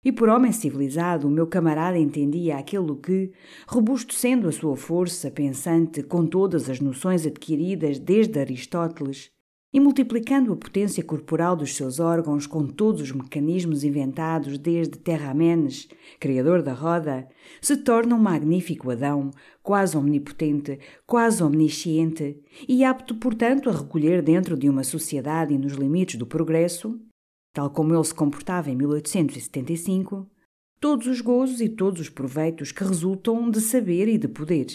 E 0.07 0.13
por 0.13 0.29
homem 0.29 0.53
civilizado, 0.53 1.27
o 1.27 1.31
meu 1.33 1.49
camarada 1.49 1.99
entendia 1.99 2.59
aquilo 2.59 2.95
que, 2.95 3.33
robusto 3.67 4.15
sendo 4.15 4.47
a 4.47 4.53
sua 4.53 4.77
força 4.77 5.33
pensante 5.33 6.01
com 6.01 6.25
todas 6.25 6.71
as 6.71 6.79
noções 6.79 7.27
adquiridas 7.27 7.99
desde 7.99 8.39
Aristóteles, 8.39 9.33
e 9.73 9.81
multiplicando 9.81 10.53
a 10.53 10.57
potência 10.57 11.03
corporal 11.03 11.57
dos 11.57 11.75
seus 11.75 11.99
órgãos 11.99 12.47
com 12.47 12.69
todos 12.69 13.03
os 13.03 13.11
mecanismos 13.11 13.83
inventados 13.83 14.59
desde 14.59 14.97
Terramenes, 14.97 15.89
criador 16.21 16.63
da 16.63 16.73
roda, 16.73 17.27
se 17.61 17.77
torna 17.77 18.15
um 18.15 18.21
magnífico 18.21 18.93
Adão, 18.93 19.33
quase 19.61 19.97
omnipotente, 19.97 20.79
quase 21.05 21.43
omnisciente, 21.43 22.41
e 22.69 22.85
apto, 22.85 23.17
portanto, 23.17 23.69
a 23.69 23.73
recolher 23.73 24.23
dentro 24.23 24.57
de 24.57 24.69
uma 24.71 24.85
sociedade 24.85 25.53
e 25.53 25.59
nos 25.59 25.73
limites 25.73 26.15
do 26.15 26.29
progresso 26.29 26.97
tal 27.57 27.71
como 27.71 27.95
ele 27.95 28.05
se 28.05 28.15
comportava 28.15 28.71
em 28.71 28.77
1875, 28.77 30.29
todos 30.79 31.07
os 31.07 31.23
gozos 31.23 31.63
e 31.63 31.71
todos 31.71 32.03
os 32.03 32.11
proveitos 32.11 32.71
que 32.71 32.85
resultam 32.85 33.51
de 33.51 33.63
saber 33.63 34.09
e 34.09 34.19
de 34.19 34.29
poder. 34.29 34.67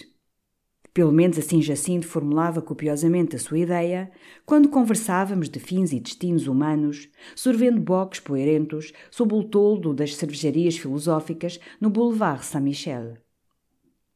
Pelo 0.91 1.11
menos 1.11 1.38
assim 1.38 1.61
Jacinto 1.61 2.07
formulava 2.07 2.59
copiosamente 2.59 3.35
a 3.35 3.39
sua 3.39 3.59
ideia 3.59 4.11
quando 4.47 4.67
conversávamos 4.67 5.47
de 5.47 5.59
fins 5.59 5.93
e 5.93 6.00
destinos 6.00 6.47
humanos, 6.47 7.07
sorvendo 7.35 7.79
boques 7.79 8.19
poerentos 8.19 8.91
sob 9.11 9.35
o 9.35 9.43
toldo 9.43 9.93
das 9.93 10.15
cervejarias 10.15 10.75
filosóficas 10.75 11.59
no 11.79 11.88
Boulevard 11.88 12.43
Saint-Michel. 12.43 13.13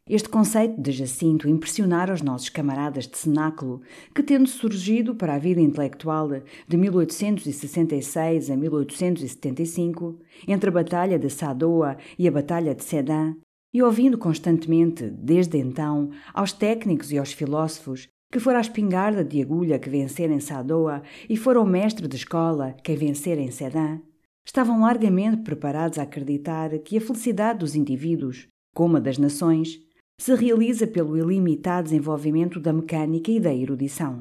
Este 0.07 0.29
conceito 0.29 0.79
de 0.79 0.91
Jacinto 0.91 1.49
impressionara 1.49 2.13
os 2.13 2.21
nossos 2.21 2.49
camaradas 2.49 3.07
de 3.07 3.17
cenáculo, 3.17 3.81
que, 4.13 4.21
tendo 4.21 4.47
surgido 4.47 5.15
para 5.15 5.33
a 5.33 5.39
vida 5.39 5.59
intelectual 5.59 6.29
de 6.67 6.77
1866 6.77 8.51
a 8.51 8.55
1875, 8.55 10.19
entre 10.47 10.69
a 10.69 10.73
Batalha 10.73 11.17
de 11.17 11.27
Sadoa 11.31 11.97
e 12.19 12.27
a 12.27 12.31
Batalha 12.31 12.75
de 12.75 12.83
Sedan, 12.83 13.35
e 13.73 13.81
ouvindo 13.81 14.15
constantemente, 14.15 15.09
desde 15.09 15.57
então, 15.57 16.11
aos 16.35 16.53
técnicos 16.53 17.11
e 17.11 17.17
aos 17.17 17.31
filósofos 17.31 18.07
que 18.31 18.39
fora 18.39 18.59
a 18.59 18.61
espingarda 18.61 19.23
de 19.23 19.41
agulha 19.41 19.79
que 19.79 19.89
vencer 19.89 20.29
em 20.29 20.39
Sadoa 20.39 21.01
e 21.27 21.35
fora 21.35 21.59
o 21.59 21.65
mestre 21.65 22.07
de 22.07 22.15
escola 22.15 22.75
quem 22.83 22.95
vencer 22.95 23.39
em 23.39 23.49
Sedan, 23.49 24.01
estavam 24.45 24.81
largamente 24.81 25.37
preparados 25.37 25.97
a 25.97 26.03
acreditar 26.03 26.77
que 26.77 26.95
a 26.95 27.01
felicidade 27.01 27.57
dos 27.57 27.75
indivíduos, 27.75 28.47
como 28.71 28.97
a 28.97 28.99
das 28.99 29.17
nações, 29.17 29.83
se 30.17 30.33
realiza 30.35 30.87
pelo 30.87 31.17
ilimitado 31.17 31.85
desenvolvimento 31.85 32.59
da 32.59 32.71
mecânica 32.71 33.31
e 33.31 33.39
da 33.39 33.53
erudição. 33.53 34.19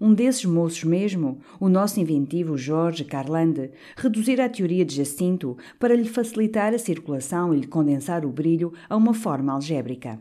Um 0.00 0.14
desses 0.14 0.44
moços 0.44 0.84
mesmo, 0.84 1.40
o 1.58 1.68
nosso 1.68 1.98
inventivo 1.98 2.56
Jorge 2.56 3.04
Carlande, 3.04 3.72
reduzira 3.96 4.44
a 4.44 4.48
teoria 4.48 4.84
de 4.84 4.94
Jacinto 4.94 5.56
para 5.78 5.96
lhe 5.96 6.08
facilitar 6.08 6.72
a 6.72 6.78
circulação 6.78 7.52
e 7.52 7.60
lhe 7.60 7.66
condensar 7.66 8.24
o 8.24 8.30
brilho 8.30 8.72
a 8.88 8.96
uma 8.96 9.12
forma 9.12 9.52
algébrica. 9.52 10.20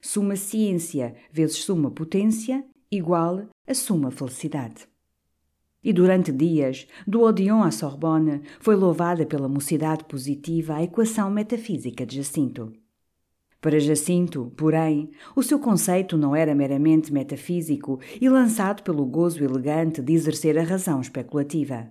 Suma 0.00 0.34
ciência 0.34 1.14
vezes 1.32 1.58
suma 1.58 1.90
potência 1.90 2.64
igual 2.90 3.46
a 3.66 3.74
suma 3.74 4.10
felicidade. 4.10 4.88
E 5.82 5.92
durante 5.92 6.32
dias, 6.32 6.88
do 7.06 7.20
Odeon 7.22 7.62
à 7.62 7.70
Sorbonne, 7.70 8.42
foi 8.58 8.74
louvada 8.74 9.24
pela 9.24 9.48
mocidade 9.48 10.04
positiva 10.04 10.74
a 10.74 10.82
equação 10.82 11.30
metafísica 11.30 12.04
de 12.04 12.16
Jacinto. 12.16 12.72
Para 13.66 13.80
Jacinto, 13.80 14.52
porém, 14.56 15.10
o 15.34 15.42
seu 15.42 15.58
conceito 15.58 16.16
não 16.16 16.36
era 16.36 16.54
meramente 16.54 17.12
metafísico 17.12 17.98
e 18.20 18.28
lançado 18.28 18.84
pelo 18.84 19.04
gozo 19.04 19.42
elegante 19.42 20.00
de 20.00 20.12
exercer 20.12 20.56
a 20.56 20.62
razão 20.62 21.00
especulativa, 21.00 21.90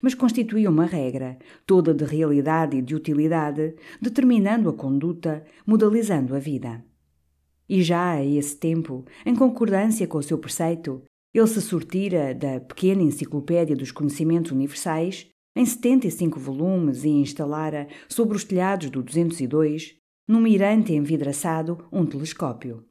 mas 0.00 0.14
constituía 0.14 0.70
uma 0.70 0.84
regra, 0.84 1.36
toda 1.66 1.92
de 1.92 2.04
realidade 2.04 2.76
e 2.76 2.80
de 2.80 2.94
utilidade, 2.94 3.74
determinando 4.00 4.68
a 4.68 4.72
conduta, 4.72 5.44
modalizando 5.66 6.32
a 6.32 6.38
vida. 6.38 6.80
E 7.68 7.82
já 7.82 8.12
a 8.12 8.24
esse 8.24 8.56
tempo, 8.56 9.04
em 9.26 9.34
concordância 9.34 10.06
com 10.06 10.18
o 10.18 10.22
seu 10.22 10.38
preceito, 10.38 11.02
Ele 11.34 11.46
se 11.48 11.60
sortira 11.60 12.32
da 12.32 12.60
pequena 12.60 13.02
enciclopédia 13.02 13.74
dos 13.74 13.90
conhecimentos 13.90 14.52
universais 14.52 15.26
em 15.56 15.66
75 15.66 16.38
volumes 16.38 17.02
e 17.02 17.08
instalara 17.08 17.88
sobre 18.08 18.36
os 18.36 18.44
telhados 18.44 18.90
do 18.90 19.02
202, 19.02 19.98
num 20.26 20.40
mirante 20.40 20.92
envidraçado, 20.92 21.86
um 21.90 22.06
telescópio. 22.06 22.84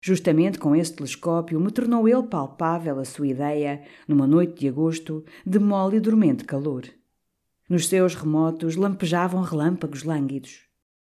Justamente 0.00 0.58
com 0.58 0.74
esse 0.74 0.92
telescópio 0.94 1.60
me 1.60 1.70
tornou 1.70 2.08
ele 2.08 2.24
palpável 2.24 2.98
a 2.98 3.04
sua 3.04 3.28
ideia, 3.28 3.82
numa 4.08 4.26
noite 4.26 4.60
de 4.60 4.68
agosto, 4.68 5.24
de 5.46 5.58
mole 5.60 5.98
e 5.98 6.00
dormente 6.00 6.44
calor. 6.44 6.84
Nos 7.68 7.86
seus 7.86 8.14
remotos 8.14 8.74
lampejavam 8.74 9.42
relâmpagos 9.42 10.02
lânguidos. 10.02 10.66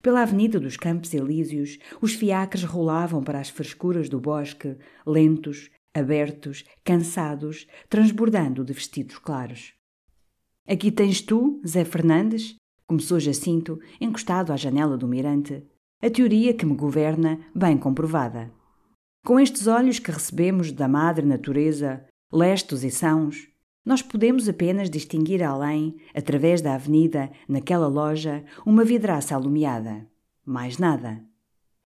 Pela 0.02 0.22
avenida 0.22 0.58
dos 0.58 0.76
Campos 0.76 1.12
Elíseos, 1.12 1.78
os 2.00 2.14
fiacres 2.14 2.64
rolavam 2.64 3.22
para 3.22 3.40
as 3.40 3.50
frescuras 3.50 4.08
do 4.08 4.18
bosque, 4.18 4.76
lentos, 5.06 5.70
abertos, 5.92 6.64
cansados, 6.84 7.66
transbordando 7.88 8.64
de 8.64 8.72
vestidos 8.72 9.18
claros. 9.18 9.74
Aqui 10.66 10.90
tens 10.92 11.20
tu, 11.20 11.60
Zé 11.66 11.84
Fernandes, 11.84 12.56
começou 12.88 13.20
Jacinto, 13.20 13.78
encostado 14.00 14.50
à 14.50 14.56
janela 14.56 14.96
do 14.96 15.06
mirante, 15.06 15.62
a 16.00 16.08
teoria 16.08 16.54
que 16.54 16.64
me 16.64 16.74
governa, 16.74 17.38
bem 17.54 17.76
comprovada. 17.76 18.50
Com 19.26 19.38
estes 19.38 19.66
olhos 19.66 19.98
que 19.98 20.10
recebemos 20.10 20.72
da 20.72 20.88
madre 20.88 21.26
natureza, 21.26 22.02
lestos 22.32 22.82
e 22.82 22.90
sãos, 22.90 23.46
nós 23.84 24.00
podemos 24.00 24.48
apenas 24.48 24.88
distinguir 24.88 25.42
além, 25.42 25.96
através 26.14 26.62
da 26.62 26.74
avenida, 26.74 27.30
naquela 27.46 27.86
loja, 27.86 28.42
uma 28.64 28.84
vidraça 28.84 29.34
alumiada. 29.34 30.06
Mais 30.44 30.78
nada. 30.78 31.22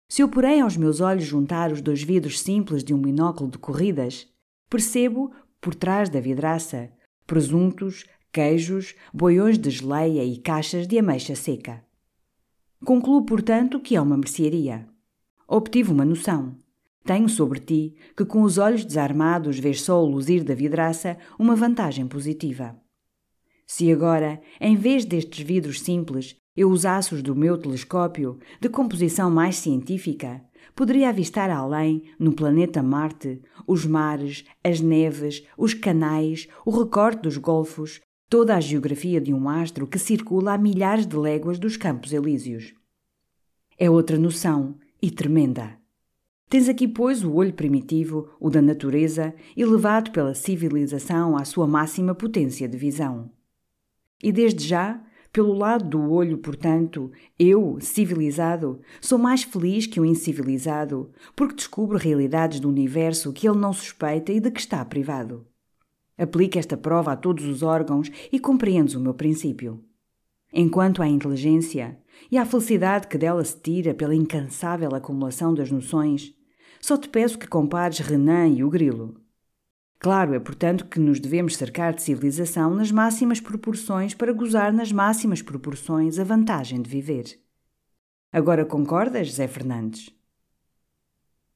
Se 0.09 0.23
eu 0.23 0.29
porém 0.29 0.61
aos 0.61 0.77
meus 0.77 1.01
olhos 1.01 1.25
juntar 1.25 1.71
os 1.71 1.81
dois 1.81 2.03
vidros 2.03 2.41
simples 2.41 2.83
de 2.83 2.93
um 2.93 3.01
binóculo 3.01 3.49
de 3.49 3.59
corridas, 3.59 4.27
percebo, 4.69 5.31
por 5.61 5.73
trás 5.73 6.09
da 6.09 6.19
vidraça, 6.19 6.91
presuntos, 7.29 8.07
queijos, 8.33 8.95
boiões 9.13 9.59
de 9.59 9.71
geleia 9.71 10.25
e 10.25 10.39
caixas 10.39 10.87
de 10.87 10.99
ameixa 10.99 11.35
seca. 11.35 11.85
Concluo, 12.85 13.25
portanto, 13.25 13.81
que 13.81 13.97
é 13.97 14.01
uma 14.01 14.17
mercearia. 14.17 14.89
Obtive 15.47 15.93
uma 15.93 16.05
noção. 16.05 16.57
Tenho 17.05 17.29
sobre 17.29 17.61
ti 17.61 17.97
que 18.17 18.25
com 18.25 18.43
os 18.43 18.59
olhos 18.59 18.85
desarmados 18.85 19.59
vês 19.59 19.83
só 19.83 20.03
o 20.03 20.07
luzir 20.07 20.45
da 20.45 20.55
vidraça 20.55 21.19
uma 21.39 21.57
vantagem 21.57 22.07
positiva. 22.07 22.81
Se 23.67 23.91
agora, 23.93 24.41
em 24.61 24.77
vez 24.77 25.05
destes 25.05 25.45
vidros 25.45 25.81
simples, 25.81 26.37
eu 26.57 26.71
usasse 26.71 27.15
os 27.15 27.23
do 27.23 27.35
meu 27.35 27.57
telescópio, 27.57 28.39
de 28.61 28.69
composição 28.69 29.31
mais 29.31 29.57
científica, 29.57 30.43
poderia 30.75 31.09
avistar 31.09 31.51
além, 31.51 32.05
no 32.19 32.33
planeta 32.33 32.83
Marte, 32.83 33.41
os 33.67 33.87
mares, 33.87 34.45
as 34.63 34.81
neves, 34.81 35.45
os 35.57 35.73
canais, 35.73 36.49
o 36.67 36.71
recorte 36.71 37.23
dos 37.23 37.37
golfos, 37.37 38.01
toda 38.31 38.55
a 38.55 38.61
geografia 38.61 39.21
de 39.21 39.35
um 39.35 39.49
astro 39.49 39.89
que 39.89 39.99
circula 39.99 40.55
a 40.55 40.59
milhares 40.59 41.05
de 41.05 41.17
léguas 41.17 41.59
dos 41.59 41.77
Campos 41.77 42.13
Elíseos. 42.13 42.73
É 43.77 43.91
outra 43.91 44.17
noção, 44.17 44.77
e 45.03 45.11
tremenda. 45.11 45.77
Tens 46.49 46.69
aqui, 46.69 46.87
pois, 46.87 47.25
o 47.25 47.33
olho 47.33 47.53
primitivo, 47.53 48.29
o 48.39 48.49
da 48.49 48.63
natureza, 48.63 49.35
elevado 49.57 50.13
pela 50.13 50.33
civilização 50.33 51.37
à 51.37 51.45
sua 51.45 51.67
máxima 51.67 52.15
potência 52.15 52.69
de 52.69 52.79
visão. 52.79 53.33
E 54.23 54.31
desde 54.31 54.65
já, 54.65 55.03
pelo 55.33 55.53
lado 55.53 55.89
do 55.89 56.13
olho, 56.13 56.39
portanto, 56.39 57.11
eu, 57.37 57.79
civilizado, 57.81 58.81
sou 59.01 59.19
mais 59.19 59.43
feliz 59.43 59.89
que 59.89 59.99
o 59.99 60.05
incivilizado, 60.05 61.11
porque 61.35 61.57
descubro 61.57 61.99
realidades 61.99 62.61
do 62.61 62.69
universo 62.69 63.33
que 63.33 63.49
ele 63.49 63.59
não 63.59 63.73
suspeita 63.73 64.31
e 64.31 64.39
de 64.39 64.53
que 64.53 64.61
está 64.61 64.85
privado. 64.85 65.50
Aplica 66.21 66.59
esta 66.59 66.77
prova 66.77 67.13
a 67.13 67.17
todos 67.17 67.47
os 67.47 67.63
órgãos 67.63 68.11
e 68.31 68.39
compreendes 68.39 68.95
o 68.95 69.01
meu 69.01 69.15
princípio. 69.15 69.83
Enquanto 70.53 71.01
à 71.01 71.09
inteligência 71.09 71.99
e 72.31 72.37
à 72.37 72.45
felicidade 72.45 73.07
que 73.07 73.17
dela 73.17 73.43
se 73.43 73.59
tira 73.59 73.95
pela 73.95 74.15
incansável 74.15 74.95
acumulação 74.95 75.55
das 75.55 75.71
noções, 75.71 76.35
só 76.79 76.99
te 76.99 77.09
peço 77.09 77.39
que 77.39 77.47
compares 77.47 78.01
Renan 78.01 78.49
e 78.49 78.63
o 78.63 78.69
grilo. 78.69 79.19
Claro, 79.99 80.35
é 80.35 80.39
portanto 80.39 80.85
que 80.89 81.01
nos 81.01 81.19
devemos 81.19 81.57
cercar 81.57 81.95
de 81.95 82.03
civilização 82.03 82.75
nas 82.75 82.93
máximas 82.93 83.41
proporções 83.41 84.13
para 84.13 84.35
gozar 84.35 84.75
nas 84.75 84.93
máximas 84.93 85.41
proporções 85.41 86.19
a 86.19 86.25
vantagem 86.25 86.83
de 86.83 86.91
viver. 86.91 87.41
Agora 88.31 88.67
concordas, 88.67 89.33
Zé 89.33 89.49
Fernandes? 89.49 90.15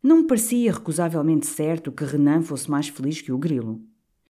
Não 0.03 0.23
me 0.23 0.27
parecia 0.27 0.73
recusavelmente 0.73 1.47
certo 1.47 1.93
que 1.93 2.05
Renan 2.05 2.41
fosse 2.41 2.71
mais 2.71 2.89
feliz 2.89 3.21
que 3.21 3.31
o 3.31 3.37
grilo. 3.37 3.93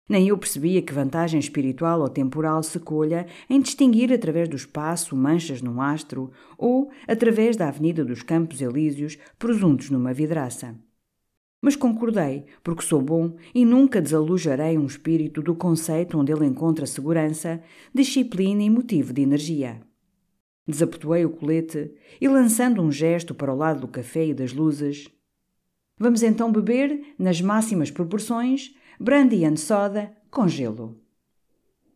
Nem 0.07 0.29
eu 0.29 0.37
percebia 0.37 0.83
que 0.83 0.93
vantagem 0.93 1.41
espiritual 1.41 2.01
ou 2.01 2.09
temporal 2.09 2.63
se 2.63 2.79
colha 2.79 3.27
em 3.49 3.61
distinguir 3.61 4.13
através 4.13 4.49
do 4.49 4.57
espaço 4.57 5.17
manchas 5.17 5.63
num 5.63 5.81
astro 5.81 6.31
ou, 6.59 6.91
através 7.09 7.57
da 7.57 7.69
Avenida 7.69 8.05
dos 8.05 8.23
Campos 8.23 8.61
Elíseos, 8.61 9.17
presuntos 9.39 9.89
numa 9.89 10.13
vidraça. 10.13 10.79
Mas 11.63 11.75
concordei, 11.75 12.45
porque 12.63 12.83
sou 12.83 13.01
bom 13.01 13.37
e 13.55 13.65
nunca 13.65 14.03
desalojarei 14.03 14.77
um 14.77 14.85
espírito 14.85 15.41
do 15.41 15.55
conceito 15.55 16.19
onde 16.19 16.31
ele 16.31 16.45
encontra 16.45 16.85
segurança, 16.85 17.63
disciplina 17.95 18.63
e 18.63 18.69
motivo 18.69 19.15
de 19.15 19.23
energia. 19.23 19.81
Desapotoei 20.69 21.25
o 21.25 21.31
colete 21.31 21.95
e, 22.21 22.29
lançando 22.29 22.83
um 22.83 22.93
gesto 22.93 23.35
para 23.35 23.53
o 23.53 23.57
lado 23.57 23.81
do 23.81 23.89
café 23.89 24.27
e 24.27 24.35
das 24.35 24.53
luzes, 24.53 25.11
Vamos 25.97 26.25
então 26.25 26.51
beber, 26.51 27.15
nas 27.17 27.41
máximas 27.41 27.89
proporções, 27.89 28.75
brandy 28.99 29.45
and 29.45 29.57
soda 29.57 30.13
com 30.31 30.47
gelo. 30.47 31.01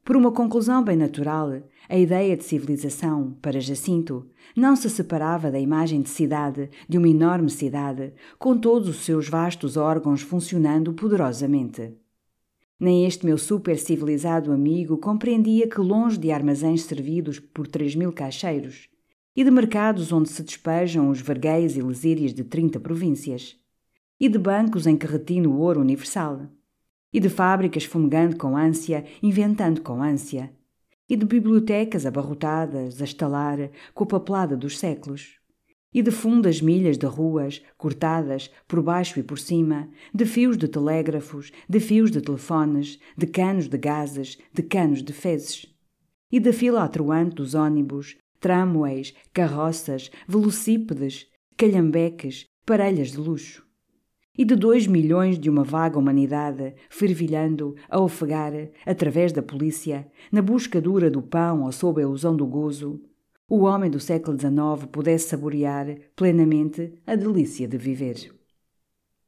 Por 0.05 0.17
uma 0.17 0.33
conclusão 0.33 0.83
bem 0.83 0.97
natural, 0.97 1.63
a 1.89 1.99
ideia 1.99 2.37
de 2.37 2.43
civilização, 2.43 3.37
para 3.43 3.61
Jacinto, 3.61 4.27
não 4.57 4.75
se 4.75 4.89
separava 4.89 5.51
da 5.51 5.61
imagem 5.61 6.01
de 6.01 6.09
cidade, 6.09 6.71
de 6.89 6.97
uma 6.97 7.09
enorme 7.09 7.51
cidade, 7.51 8.15
com 8.39 8.57
todos 8.57 8.89
os 8.89 9.05
seus 9.05 9.29
vastos 9.29 9.77
órgãos 9.77 10.23
funcionando 10.23 10.95
poderosamente. 10.95 11.95
Nem 12.81 13.05
este 13.05 13.27
meu 13.27 13.37
super 13.37 13.79
civilizado 13.79 14.51
amigo 14.51 14.97
compreendia 14.97 15.69
que, 15.69 15.81
longe 15.81 16.17
de 16.17 16.31
armazéns 16.31 16.85
servidos 16.85 17.39
por 17.39 17.67
três 17.67 17.95
mil 17.95 18.13
caixeiros 18.13 18.89
e 19.37 19.45
de 19.45 19.51
mercados 19.51 20.11
onde 20.11 20.31
se 20.31 20.43
despejam 20.43 21.11
os 21.11 21.21
verguéis 21.21 21.77
e 21.77 21.83
lesírias 21.83 22.35
de 22.35 22.43
trinta 22.43 22.81
províncias, 22.81 23.57
e 24.19 24.29
de 24.29 24.39
bancos 24.39 24.87
em 24.87 24.97
que 24.97 25.07
retina 25.07 25.49
o 25.49 25.61
ouro 25.61 25.81
universal, 25.81 26.49
e 27.13 27.21
de 27.21 27.29
fábricas 27.29 27.85
fumegando 27.85 28.37
com 28.37 28.57
ânsia, 28.57 29.05
inventando 29.23 29.81
com 29.81 30.03
ânsia, 30.03 30.53
e 31.09 31.17
de 31.17 31.25
bibliotecas 31.25 32.05
abarrotadas 32.05 33.01
a 33.01 33.05
estalar 33.05 33.71
com 33.95 34.05
a 34.05 34.07
papelada 34.07 34.57
dos 34.57 34.79
séculos, 34.79 35.39
e 35.93 36.03
de 36.03 36.11
fundas 36.11 36.61
milhas 36.61 36.99
de 36.99 37.07
ruas, 37.07 37.63
cortadas 37.79 38.51
por 38.67 38.83
baixo 38.83 39.19
e 39.19 39.23
por 39.23 39.39
cima, 39.39 39.89
de 40.15 40.27
fios 40.27 40.59
de 40.59 40.69
telégrafos, 40.69 41.51
de 41.67 41.81
fios 41.81 42.11
de 42.11 42.21
telefones, 42.21 42.99
de 43.17 43.27
canos 43.27 43.69
de 43.69 43.79
gases, 43.79 44.39
de 44.53 44.63
canos 44.63 45.03
de 45.03 45.15
fezes, 45.15 45.67
e 46.31 46.39
da 46.39 46.53
fila 46.53 46.85
atroante 46.85 47.37
dos 47.37 47.55
ônibus, 47.55 48.19
tramways, 48.39 49.15
carroças, 49.33 50.11
velocípedes, 50.29 51.27
calhambeques, 51.57 52.47
parelhas 52.67 53.13
de 53.13 53.19
luxo 53.19 53.68
e 54.39 54.45
de 54.45 54.55
dois 54.55 54.87
milhões 54.87 55.37
de 55.37 55.51
uma 55.51 55.65
vaga 55.65 55.99
humanidade 55.99 56.77
fervilhando, 56.89 57.75
a 57.91 58.01
ofegar, 58.01 58.53
através 58.87 59.33
da 59.33 59.43
polícia, 59.43 60.07
na 60.31 60.41
busca 60.41 60.81
dura 60.81 61.11
do 61.11 61.21
pão 61.21 61.65
ou 61.65 61.73
sob 61.73 62.01
a 62.01 62.05
ilusão 62.05 62.37
do 62.37 62.47
gozo, 62.47 63.03
o 63.49 63.65
homem 63.65 63.91
do 63.91 63.99
século 63.99 64.39
XIX 64.39 64.87
pudesse 64.93 65.31
saborear 65.31 65.87
plenamente 66.15 66.93
a 67.05 67.17
delícia 67.17 67.67
de 67.67 67.77
viver. 67.77 68.33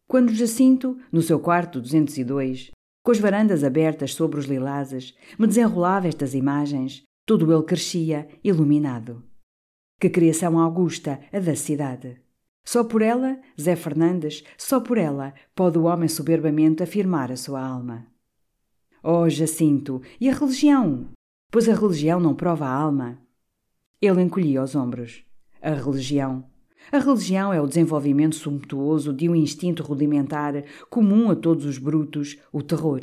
Quando 0.07 0.33
Jacinto, 0.33 0.96
no 1.11 1.23
seu 1.23 1.40
quarto 1.40 1.81
202, 1.81 2.70
com 3.03 3.11
as 3.11 3.18
varandas 3.18 3.64
abertas 3.64 4.14
sobre 4.14 4.38
os 4.38 4.46
lilazes, 4.46 5.14
me 5.37 5.46
desenrolava 5.46 6.07
estas 6.07 6.35
imagens, 6.35 7.03
todo 7.27 7.53
ele 7.53 7.64
crescia, 7.64 8.29
iluminado. 8.44 9.25
Que 9.99 10.09
criação 10.09 10.59
augusta 10.59 11.20
a 11.33 11.40
da 11.40 11.57
cidade! 11.57 12.20
Só 12.64 12.85
por 12.85 13.03
ela, 13.03 13.40
Zé 13.61 13.75
Fernandes, 13.75 14.44
só 14.57 14.81
por 14.81 14.99
ela, 14.99 15.35
pode 15.55 15.79
o 15.79 15.85
homem 15.85 16.09
soberbamente 16.09 16.83
afirmar 16.83 17.33
a 17.33 17.37
sua 17.37 17.61
alma. 17.64 18.07
Oh, 19.03 19.29
Jacinto, 19.29 20.03
e 20.20 20.29
a 20.29 20.35
religião? 20.35 21.09
Pois 21.51 21.68
a 21.68 21.75
religião 21.75 22.20
não 22.20 22.35
prova 22.35 22.66
a 22.66 22.73
alma. 22.73 23.18
Ele 24.01 24.23
encolhia 24.23 24.62
os 24.62 24.75
ombros. 24.75 25.25
A 25.61 25.70
religião. 25.70 26.44
A 26.92 26.99
religião 26.99 27.53
é 27.53 27.61
o 27.61 27.66
desenvolvimento 27.66 28.37
sumptuoso 28.37 29.12
de 29.12 29.29
um 29.29 29.35
instinto 29.35 29.83
rudimentar 29.83 30.64
comum 30.88 31.31
a 31.31 31.37
todos 31.37 31.64
os 31.64 31.79
brutos, 31.79 32.38
o 32.53 32.62
terror. 32.62 33.01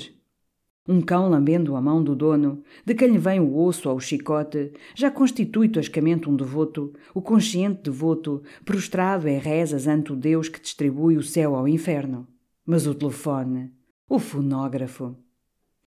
Um 0.88 1.02
cão 1.02 1.30
lambendo 1.30 1.76
a 1.76 1.82
mão 1.82 2.02
do 2.02 2.16
dono, 2.16 2.64
de 2.86 2.96
quem 2.96 3.10
lhe 3.10 3.18
vem 3.18 3.42
o 3.42 3.58
osso 3.58 3.90
ou 3.90 3.98
o 3.98 4.00
chicote, 4.00 4.72
já 4.96 5.12
constitui 5.12 5.68
toscamente 5.68 6.30
um 6.30 6.36
devoto, 6.36 6.94
o 7.14 7.22
consciente 7.22 7.82
devoto, 7.84 8.42
prostrado 8.64 9.28
em 9.28 9.38
rezas 9.38 9.86
ante 9.86 10.14
o 10.14 10.16
Deus 10.16 10.48
que 10.48 10.62
distribui 10.62 11.18
o 11.18 11.24
céu 11.24 11.56
ao 11.56 11.68
inferno. 11.68 12.26
Mas 12.66 12.88
o 12.88 12.96
telefone, 12.96 13.72
O 14.10 14.18
fonógrafo. 14.18 15.18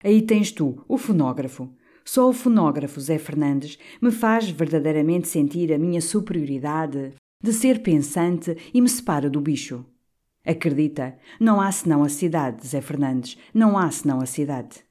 Aí 0.03 0.23
tens 0.23 0.51
tu, 0.51 0.83
o 0.87 0.97
fonógrafo. 0.97 1.69
Só 2.03 2.27
o 2.27 2.33
fonógrafo 2.33 2.99
Zé 2.99 3.19
Fernandes 3.19 3.77
me 4.01 4.09
faz 4.09 4.49
verdadeiramente 4.49 5.27
sentir 5.27 5.71
a 5.71 5.77
minha 5.77 6.01
superioridade 6.01 7.13
de 7.43 7.53
ser 7.53 7.83
pensante 7.83 8.57
e 8.73 8.81
me 8.81 8.89
separa 8.89 9.29
do 9.29 9.39
bicho. 9.39 9.85
Acredita, 10.49 11.15
não 11.39 11.61
há 11.61 11.71
senão 11.71 12.03
a 12.03 12.09
cidade, 12.09 12.65
Zé 12.65 12.81
Fernandes, 12.81 13.37
não 13.53 13.77
há 13.77 13.91
senão 13.91 14.19
a 14.19 14.25
cidade. 14.25 14.83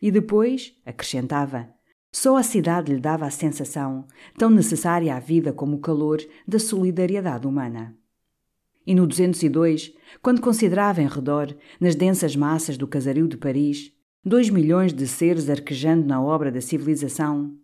E 0.00 0.12
depois, 0.12 0.76
acrescentava, 0.86 1.68
só 2.12 2.36
a 2.36 2.44
cidade 2.44 2.94
lhe 2.94 3.00
dava 3.00 3.26
a 3.26 3.32
sensação, 3.32 4.06
tão 4.38 4.48
necessária 4.48 5.16
à 5.16 5.18
vida 5.18 5.52
como 5.52 5.74
o 5.74 5.80
calor, 5.80 6.20
da 6.46 6.60
solidariedade 6.60 7.48
humana. 7.48 7.96
E 8.86 8.94
no 8.94 9.08
202, 9.08 9.92
quando 10.22 10.40
considerava 10.40 11.02
em 11.02 11.08
redor, 11.08 11.52
nas 11.80 11.96
densas 11.96 12.36
massas 12.36 12.78
do 12.78 12.86
casario 12.86 13.26
de 13.26 13.36
Paris, 13.36 13.92
dois 14.24 14.50
milhões 14.50 14.92
de 14.92 15.08
seres 15.08 15.50
arquejando 15.50 16.06
na 16.06 16.22
obra 16.22 16.52
da 16.52 16.60
civilização, 16.60 17.56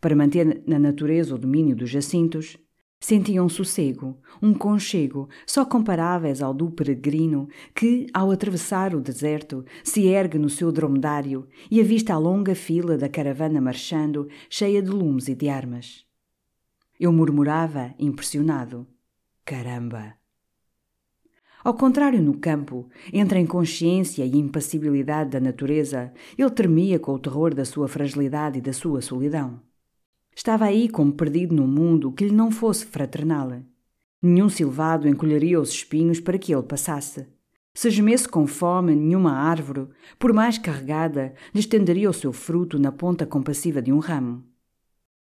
para 0.00 0.14
manter 0.14 0.62
na 0.64 0.78
natureza 0.78 1.34
o 1.34 1.38
domínio 1.38 1.74
dos 1.74 1.90
jacintos, 1.90 2.56
Sentiam 3.02 3.46
um 3.46 3.48
sossego, 3.48 4.16
um 4.40 4.54
conchego, 4.54 5.28
só 5.44 5.64
comparáveis 5.64 6.40
ao 6.40 6.54
do 6.54 6.70
peregrino 6.70 7.48
que, 7.74 8.06
ao 8.14 8.30
atravessar 8.30 8.94
o 8.94 9.00
deserto, 9.00 9.64
se 9.82 10.06
ergue 10.06 10.38
no 10.38 10.48
seu 10.48 10.70
dromedário 10.70 11.48
e 11.68 11.80
avista 11.80 12.14
a 12.14 12.18
longa 12.18 12.54
fila 12.54 12.96
da 12.96 13.08
caravana 13.08 13.60
marchando, 13.60 14.28
cheia 14.48 14.80
de 14.80 14.88
lumes 14.88 15.26
e 15.26 15.34
de 15.34 15.48
armas. 15.48 16.06
Eu 16.98 17.12
murmurava, 17.12 17.92
impressionado: 17.98 18.86
Caramba! 19.44 20.14
Ao 21.64 21.74
contrário, 21.74 22.22
no 22.22 22.38
campo, 22.38 22.88
entre 23.12 23.38
a 23.38 23.42
inconsciência 23.42 24.24
e 24.24 24.36
impassibilidade 24.36 25.30
da 25.30 25.40
natureza, 25.40 26.12
ele 26.38 26.50
tremia 26.50 27.00
com 27.00 27.14
o 27.14 27.18
terror 27.18 27.52
da 27.52 27.64
sua 27.64 27.88
fragilidade 27.88 28.58
e 28.58 28.62
da 28.62 28.72
sua 28.72 29.02
solidão. 29.02 29.60
Estava 30.34 30.64
aí 30.64 30.88
como 30.88 31.12
perdido 31.12 31.54
num 31.54 31.66
mundo 31.66 32.12
que 32.12 32.24
lhe 32.24 32.34
não 32.34 32.50
fosse 32.50 32.86
fraternal. 32.86 33.62
Nenhum 34.20 34.48
silvado 34.48 35.08
encolheria 35.08 35.60
os 35.60 35.70
espinhos 35.70 36.20
para 36.20 36.38
que 36.38 36.54
ele 36.54 36.62
passasse. 36.62 37.26
Se 37.74 37.90
gemesse 37.90 38.28
com 38.28 38.46
fome, 38.46 38.94
nenhuma 38.94 39.32
árvore, 39.32 39.88
por 40.18 40.32
mais 40.32 40.58
carregada, 40.58 41.34
lhe 41.54 41.60
estenderia 41.60 42.10
o 42.10 42.14
seu 42.14 42.32
fruto 42.32 42.78
na 42.78 42.92
ponta 42.92 43.26
compassiva 43.26 43.80
de 43.80 43.92
um 43.92 43.98
ramo. 43.98 44.44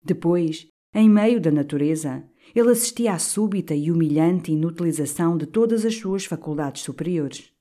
Depois, 0.03 0.67
em 0.93 1.09
meio 1.09 1.41
da 1.41 1.51
natureza, 1.51 2.25
ele 2.55 2.71
assistia 2.71 3.13
à 3.13 3.19
súbita 3.19 3.75
e 3.75 3.91
humilhante 3.91 4.53
inutilização 4.53 5.37
de 5.37 5.47
todas 5.47 5.85
as 5.85 5.95
suas 5.95 6.25
faculdades 6.25 6.83
superiores. 6.83 7.53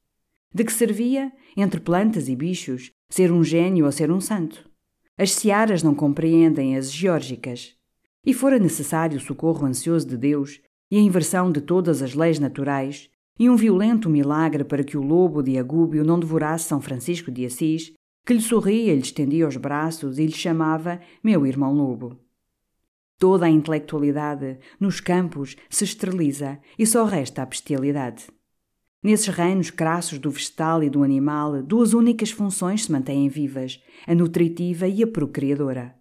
De 0.51 0.63
que 0.63 0.73
servia, 0.73 1.31
entre 1.55 1.79
plantas 1.79 2.27
e 2.27 2.35
bichos, 2.35 2.91
ser 3.07 3.31
um 3.31 3.43
gênio 3.43 3.85
ou 3.85 3.91
ser 3.91 4.11
um 4.11 4.19
santo? 4.19 4.68
As 5.21 5.31
searas 5.31 5.83
não 5.83 5.93
compreendem 5.93 6.77
as 6.77 6.89
geórgicas. 6.89 7.75
E 8.25 8.33
fora 8.33 8.57
necessário 8.57 9.17
o 9.17 9.19
socorro 9.19 9.65
ansioso 9.65 10.07
de 10.07 10.15
Deus 10.15 10.61
e 10.89 10.95
a 10.95 11.01
inversão 11.01 11.51
de 11.51 11.59
todas 11.59 12.01
as 12.01 12.13
leis 12.13 12.39
naturais, 12.39 13.09
e 13.37 13.49
um 13.49 13.57
violento 13.57 14.09
milagre 14.09 14.63
para 14.63 14.81
que 14.81 14.97
o 14.97 15.03
lobo 15.03 15.43
de 15.43 15.57
Agúbio 15.57 16.05
não 16.05 16.17
devorasse 16.17 16.69
São 16.69 16.79
Francisco 16.79 17.29
de 17.29 17.45
Assis, 17.45 17.91
que 18.25 18.33
lhe 18.33 18.41
sorria 18.41 18.93
lhe 18.93 19.01
estendia 19.01 19.45
os 19.45 19.57
braços 19.57 20.19
e 20.19 20.25
lhe 20.25 20.31
chamava 20.31 21.01
meu 21.21 21.45
irmão 21.45 21.73
lobo. 21.73 22.17
Toda 23.17 23.45
a 23.45 23.49
intelectualidade, 23.49 24.57
nos 24.79 25.01
campos, 25.01 25.57
se 25.69 25.83
esteriliza 25.83 26.59
e 26.77 26.87
só 26.87 27.03
resta 27.03 27.41
a 27.41 27.45
bestialidade. 27.45 28.27
Nesses 29.01 29.27
reinos 29.27 29.69
crassos 29.69 30.19
do 30.19 30.29
vegetal 30.29 30.83
e 30.83 30.89
do 30.89 31.03
animal, 31.03 31.63
duas 31.63 31.93
únicas 31.93 32.31
funções 32.31 32.83
se 32.83 32.91
mantêm 32.91 33.29
vivas: 33.29 33.81
a 34.05 34.13
nutritiva 34.13 34.87
e 34.89 35.01
a 35.01 35.07
procriadora. 35.07 35.95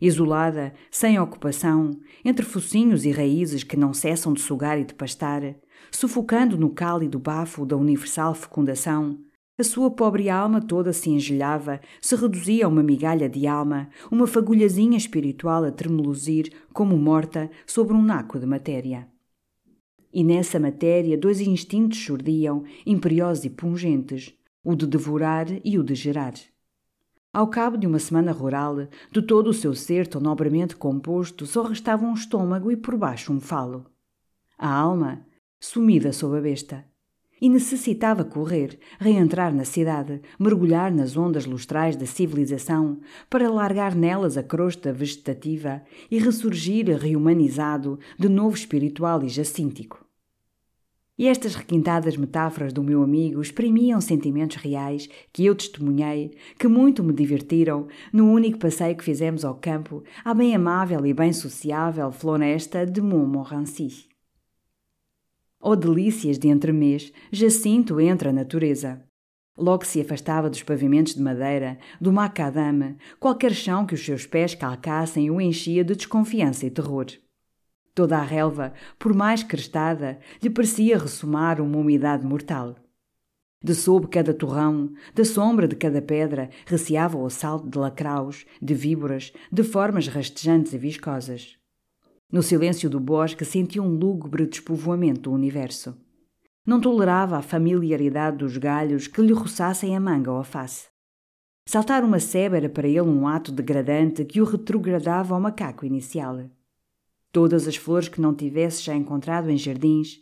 Isolada, 0.00 0.72
sem 0.90 1.18
ocupação, 1.18 1.90
entre 2.24 2.46
focinhos 2.46 3.04
e 3.04 3.10
raízes 3.10 3.64
que 3.64 3.76
não 3.76 3.92
cessam 3.92 4.32
de 4.32 4.40
sugar 4.40 4.78
e 4.78 4.84
de 4.84 4.94
pastar, 4.94 5.42
sufocando 5.90 6.56
no 6.56 6.70
cálido 6.70 7.18
bafo 7.18 7.66
da 7.66 7.76
universal 7.76 8.32
fecundação, 8.32 9.18
a 9.58 9.62
sua 9.64 9.90
pobre 9.90 10.30
alma 10.30 10.62
toda 10.62 10.90
se 10.90 11.10
engelhava, 11.10 11.82
se 12.00 12.16
reduzia 12.16 12.64
a 12.64 12.68
uma 12.68 12.82
migalha 12.82 13.28
de 13.28 13.46
alma, 13.46 13.90
uma 14.10 14.26
fagulhazinha 14.26 14.96
espiritual 14.96 15.64
a 15.64 15.70
tremuluzir, 15.70 16.50
como 16.72 16.96
morta, 16.96 17.50
sobre 17.66 17.92
um 17.92 18.02
naco 18.02 18.38
de 18.38 18.46
matéria. 18.46 19.09
E 20.12 20.24
nessa 20.24 20.58
matéria 20.58 21.16
dois 21.16 21.40
instintos 21.40 22.02
surdiam, 22.02 22.64
imperiosos 22.84 23.44
e 23.44 23.50
pungentes, 23.50 24.34
o 24.64 24.74
de 24.74 24.86
devorar 24.86 25.46
e 25.64 25.78
o 25.78 25.84
de 25.84 25.94
gerar. 25.94 26.34
Ao 27.32 27.46
cabo 27.46 27.76
de 27.76 27.86
uma 27.86 28.00
semana 28.00 28.32
rural, 28.32 28.88
de 29.12 29.22
todo 29.22 29.50
o 29.50 29.54
seu 29.54 29.72
ser 29.72 30.08
tão 30.08 30.20
nobremente 30.20 30.74
composto, 30.74 31.46
só 31.46 31.62
restava 31.62 32.04
um 32.04 32.14
estômago 32.14 32.72
e 32.72 32.76
por 32.76 32.96
baixo 32.96 33.32
um 33.32 33.38
falo. 33.38 33.86
A 34.58 34.68
alma, 34.68 35.24
sumida 35.60 36.12
sob 36.12 36.36
a 36.36 36.40
besta. 36.40 36.89
E 37.40 37.48
necessitava 37.48 38.22
correr, 38.22 38.78
reentrar 38.98 39.54
na 39.54 39.64
cidade, 39.64 40.20
mergulhar 40.38 40.92
nas 40.92 41.16
ondas 41.16 41.46
lustrais 41.46 41.96
da 41.96 42.04
civilização, 42.04 43.00
para 43.30 43.48
largar 43.48 43.94
nelas 43.94 44.36
a 44.36 44.42
crosta 44.42 44.92
vegetativa 44.92 45.82
e 46.10 46.18
ressurgir 46.18 46.86
rehumanizado, 46.98 47.98
de 48.18 48.28
novo 48.28 48.54
espiritual 48.54 49.24
e 49.24 49.28
jacíntico. 49.28 50.04
E 51.20 51.28
estas 51.28 51.54
requintadas 51.54 52.16
metáforas 52.16 52.72
do 52.72 52.82
meu 52.82 53.02
amigo 53.02 53.42
exprimiam 53.42 54.00
sentimentos 54.00 54.56
reais 54.56 55.06
que 55.30 55.44
eu 55.44 55.54
testemunhei, 55.54 56.34
que 56.58 56.66
muito 56.66 57.04
me 57.04 57.12
divertiram 57.12 57.88
no 58.10 58.32
único 58.32 58.58
passeio 58.58 58.96
que 58.96 59.04
fizemos 59.04 59.44
ao 59.44 59.54
campo, 59.54 60.02
à 60.24 60.32
bem 60.32 60.54
amável 60.54 61.04
e 61.04 61.12
bem 61.12 61.30
sociável 61.30 62.10
floresta 62.10 62.86
de 62.86 63.02
Montmorency. 63.02 64.09
Oh 65.62 65.76
delícias 65.76 66.38
de 66.38 66.48
entremês, 66.48 67.12
Jacinto 67.30 68.00
entre 68.00 68.30
a 68.30 68.32
natureza. 68.32 69.04
Logo 69.58 69.84
se 69.84 70.00
afastava 70.00 70.48
dos 70.48 70.62
pavimentos 70.62 71.14
de 71.14 71.20
madeira, 71.20 71.78
do 72.00 72.10
macadame, 72.10 72.96
qualquer 73.18 73.52
chão 73.52 73.84
que 73.84 73.92
os 73.92 74.02
seus 74.02 74.24
pés 74.24 74.54
calcassem 74.54 75.30
o 75.30 75.38
enchia 75.38 75.84
de 75.84 75.94
desconfiança 75.94 76.64
e 76.64 76.70
terror. 76.70 77.08
Toda 77.94 78.16
a 78.16 78.22
relva, 78.22 78.72
por 78.98 79.12
mais 79.12 79.42
crestada, 79.42 80.18
lhe 80.42 80.48
parecia 80.48 80.96
ressumar 80.96 81.60
uma 81.60 81.76
umidade 81.76 82.24
mortal. 82.24 82.76
De 83.62 83.74
sob 83.74 84.06
cada 84.06 84.32
torrão, 84.32 84.90
da 85.14 85.26
sombra 85.26 85.68
de 85.68 85.76
cada 85.76 86.00
pedra, 86.00 86.48
receava 86.64 87.18
o 87.18 87.26
assalto 87.26 87.68
de 87.68 87.76
lacraus, 87.76 88.46
de 88.62 88.72
víboras, 88.72 89.30
de 89.52 89.62
formas 89.62 90.08
rastejantes 90.08 90.72
e 90.72 90.78
viscosas. 90.78 91.59
No 92.32 92.44
silêncio 92.44 92.88
do 92.88 93.00
bosque 93.00 93.44
sentia 93.44 93.82
um 93.82 93.88
lúgubre 93.88 94.46
despovoamento 94.46 95.22
do 95.22 95.32
universo. 95.32 95.96
Não 96.64 96.80
tolerava 96.80 97.36
a 97.36 97.42
familiaridade 97.42 98.38
dos 98.38 98.56
galhos 98.56 99.08
que 99.08 99.20
lhe 99.20 99.32
roçassem 99.32 99.96
a 99.96 100.00
manga 100.00 100.30
ou 100.30 100.38
a 100.38 100.44
face. 100.44 100.88
Saltar 101.66 102.04
uma 102.04 102.20
sebe 102.20 102.56
era 102.56 102.68
para 102.68 102.86
ele 102.86 103.00
um 103.00 103.26
ato 103.26 103.50
degradante 103.50 104.24
que 104.24 104.40
o 104.40 104.44
retrogradava 104.44 105.34
ao 105.34 105.40
macaco 105.40 105.84
inicial. 105.84 106.48
Todas 107.32 107.66
as 107.66 107.76
flores 107.76 108.08
que 108.08 108.20
não 108.20 108.34
tivesse 108.34 108.82
já 108.82 108.94
encontrado 108.94 109.50
em 109.50 109.56
jardins, 109.56 110.18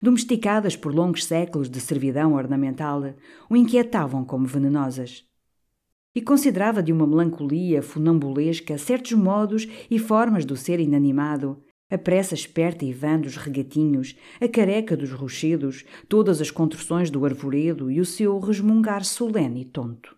domesticadas 0.00 0.76
por 0.76 0.94
longos 0.94 1.24
séculos 1.24 1.70
de 1.70 1.80
servidão 1.80 2.34
ornamental, 2.34 3.02
o 3.48 3.56
inquietavam 3.56 4.24
como 4.24 4.46
venenosas. 4.46 5.25
E 6.16 6.22
considerava 6.22 6.82
de 6.82 6.94
uma 6.94 7.06
melancolia 7.06 7.82
funambulesca 7.82 8.78
certos 8.78 9.12
modos 9.12 9.68
e 9.90 9.98
formas 9.98 10.46
do 10.46 10.56
ser 10.56 10.80
inanimado, 10.80 11.62
a 11.90 11.98
pressa 11.98 12.32
esperta 12.32 12.86
e 12.86 12.92
vã 12.94 13.20
dos 13.20 13.36
regatinhos, 13.36 14.16
a 14.40 14.48
careca 14.48 14.96
dos 14.96 15.12
rochedos, 15.12 15.84
todas 16.08 16.40
as 16.40 16.50
construções 16.50 17.10
do 17.10 17.22
arvoredo 17.26 17.90
e 17.90 18.00
o 18.00 18.04
seu 18.06 18.38
resmungar 18.38 19.04
solene 19.04 19.60
e 19.60 19.64
tonto. 19.66 20.16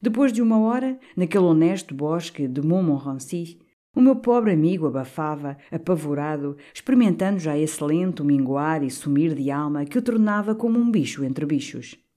Depois 0.00 0.32
de 0.32 0.40
uma 0.40 0.58
hora, 0.58 0.98
naquele 1.14 1.44
honesto 1.44 1.94
bosque 1.94 2.48
de 2.48 2.62
Montmorency, 2.62 3.58
o 3.94 4.00
meu 4.00 4.16
pobre 4.16 4.52
amigo 4.52 4.86
abafava, 4.86 5.58
apavorado, 5.70 6.56
experimentando 6.72 7.38
já 7.38 7.58
esse 7.58 7.84
lento 7.84 8.24
minguar 8.24 8.82
e 8.82 8.90
sumir 8.90 9.34
de 9.34 9.50
alma 9.50 9.84
que 9.84 9.98
o 9.98 10.02
tornava 10.02 10.54
como 10.54 10.78
um 10.78 10.90
bicho 10.90 11.22
entre 11.24 11.44
bichos. 11.44 12.07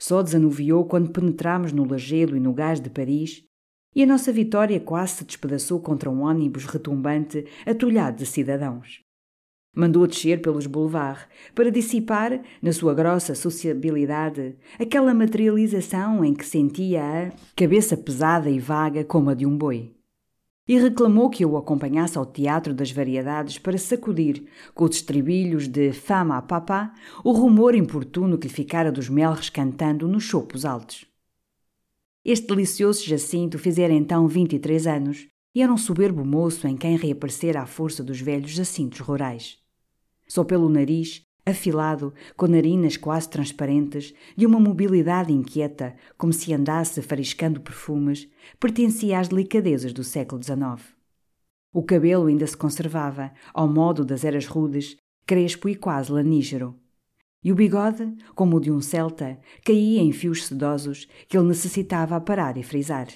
Só 0.00 0.22
desanuviou 0.22 0.86
quando 0.86 1.10
penetramos 1.10 1.72
no 1.72 1.84
Lagedo 1.84 2.34
e 2.34 2.40
no 2.40 2.54
Gás 2.54 2.80
de 2.80 2.88
Paris, 2.88 3.44
e 3.94 4.02
a 4.02 4.06
nossa 4.06 4.32
vitória 4.32 4.80
quase 4.80 5.16
se 5.16 5.24
despedaçou 5.24 5.78
contra 5.78 6.10
um 6.10 6.22
ônibus 6.22 6.64
retumbante 6.64 7.44
atulhado 7.66 8.16
de 8.16 8.26
cidadãos. 8.26 9.02
Mandou 9.76 10.06
descer 10.06 10.40
pelos 10.40 10.66
boulevards 10.66 11.28
para 11.54 11.70
dissipar, 11.70 12.42
na 12.62 12.72
sua 12.72 12.94
grossa 12.94 13.34
sociabilidade, 13.34 14.56
aquela 14.80 15.12
materialização 15.12 16.24
em 16.24 16.34
que 16.34 16.46
sentia 16.46 17.02
a 17.28 17.32
cabeça 17.54 17.96
pesada 17.96 18.48
e 18.48 18.58
vaga 18.58 19.04
como 19.04 19.30
a 19.30 19.34
de 19.34 19.44
um 19.44 19.56
boi. 19.56 19.94
E 20.70 20.78
reclamou 20.78 21.28
que 21.28 21.44
eu 21.44 21.50
o 21.50 21.56
acompanhasse 21.56 22.16
ao 22.16 22.24
Teatro 22.24 22.72
das 22.72 22.92
Variedades 22.92 23.58
para 23.58 23.76
sacudir, 23.76 24.44
com 24.72 24.84
os 24.84 24.94
estribilhos 24.94 25.66
de 25.66 25.92
Fama 25.92 26.36
a 26.36 26.42
Papá, 26.42 26.94
o 27.24 27.32
rumor 27.32 27.74
importuno 27.74 28.38
que 28.38 28.46
lhe 28.46 28.54
ficara 28.54 28.92
dos 28.92 29.08
melres 29.08 29.50
cantando 29.50 30.06
nos 30.06 30.22
chopos 30.22 30.64
altos. 30.64 31.04
Este 32.24 32.46
delicioso 32.46 33.04
Jacinto 33.04 33.58
fizera 33.58 33.92
então 33.92 34.28
23 34.28 34.86
anos 34.86 35.26
e 35.52 35.60
era 35.60 35.72
um 35.72 35.76
soberbo 35.76 36.24
moço 36.24 36.68
em 36.68 36.76
quem 36.76 36.96
reaparecera 36.96 37.62
a 37.62 37.66
força 37.66 38.04
dos 38.04 38.20
velhos 38.20 38.52
jacintos 38.52 39.00
rurais. 39.00 39.58
Só 40.28 40.44
pelo 40.44 40.68
nariz, 40.68 41.26
afilado, 41.50 42.14
com 42.36 42.46
narinas 42.46 42.96
quase 42.96 43.28
transparentes, 43.28 44.14
de 44.36 44.46
uma 44.46 44.58
mobilidade 44.58 45.32
inquieta, 45.32 45.94
como 46.16 46.32
se 46.32 46.52
andasse 46.54 47.02
fariscando 47.02 47.60
perfumes, 47.60 48.28
pertencia 48.58 49.18
às 49.18 49.28
delicadezas 49.28 49.92
do 49.92 50.02
século 50.04 50.42
XIX. 50.42 50.94
O 51.72 51.82
cabelo 51.82 52.26
ainda 52.26 52.46
se 52.46 52.56
conservava, 52.56 53.32
ao 53.54 53.68
modo 53.68 54.04
das 54.04 54.24
eras 54.24 54.46
rudes, 54.46 54.96
crespo 55.24 55.68
e 55.68 55.76
quase 55.76 56.10
lanígero. 56.10 56.74
E 57.42 57.52
o 57.52 57.54
bigode, 57.54 58.14
como 58.34 58.56
o 58.56 58.60
de 58.60 58.70
um 58.70 58.80
celta, 58.80 59.38
caía 59.64 60.02
em 60.02 60.12
fios 60.12 60.46
sedosos 60.46 61.08
que 61.28 61.38
ele 61.38 61.48
necessitava 61.48 62.16
aparar 62.16 62.56
e 62.56 62.62
frisar. 62.62 63.08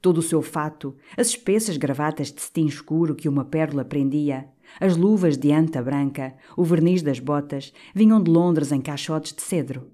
Todo 0.00 0.18
o 0.18 0.22
seu 0.22 0.40
fato, 0.40 0.96
as 1.16 1.28
espessas 1.28 1.76
gravatas 1.76 2.32
de 2.32 2.40
cetim 2.40 2.66
escuro 2.66 3.14
que 3.14 3.28
uma 3.28 3.44
pérola 3.44 3.84
prendia, 3.84 4.48
as 4.78 4.96
luvas 4.96 5.36
de 5.36 5.52
anta 5.52 5.82
branca, 5.82 6.34
o 6.56 6.64
verniz 6.64 7.02
das 7.02 7.18
botas, 7.18 7.72
vinham 7.94 8.22
de 8.22 8.30
Londres 8.30 8.72
em 8.72 8.80
caixotes 8.80 9.32
de 9.32 9.42
cedro. 9.42 9.90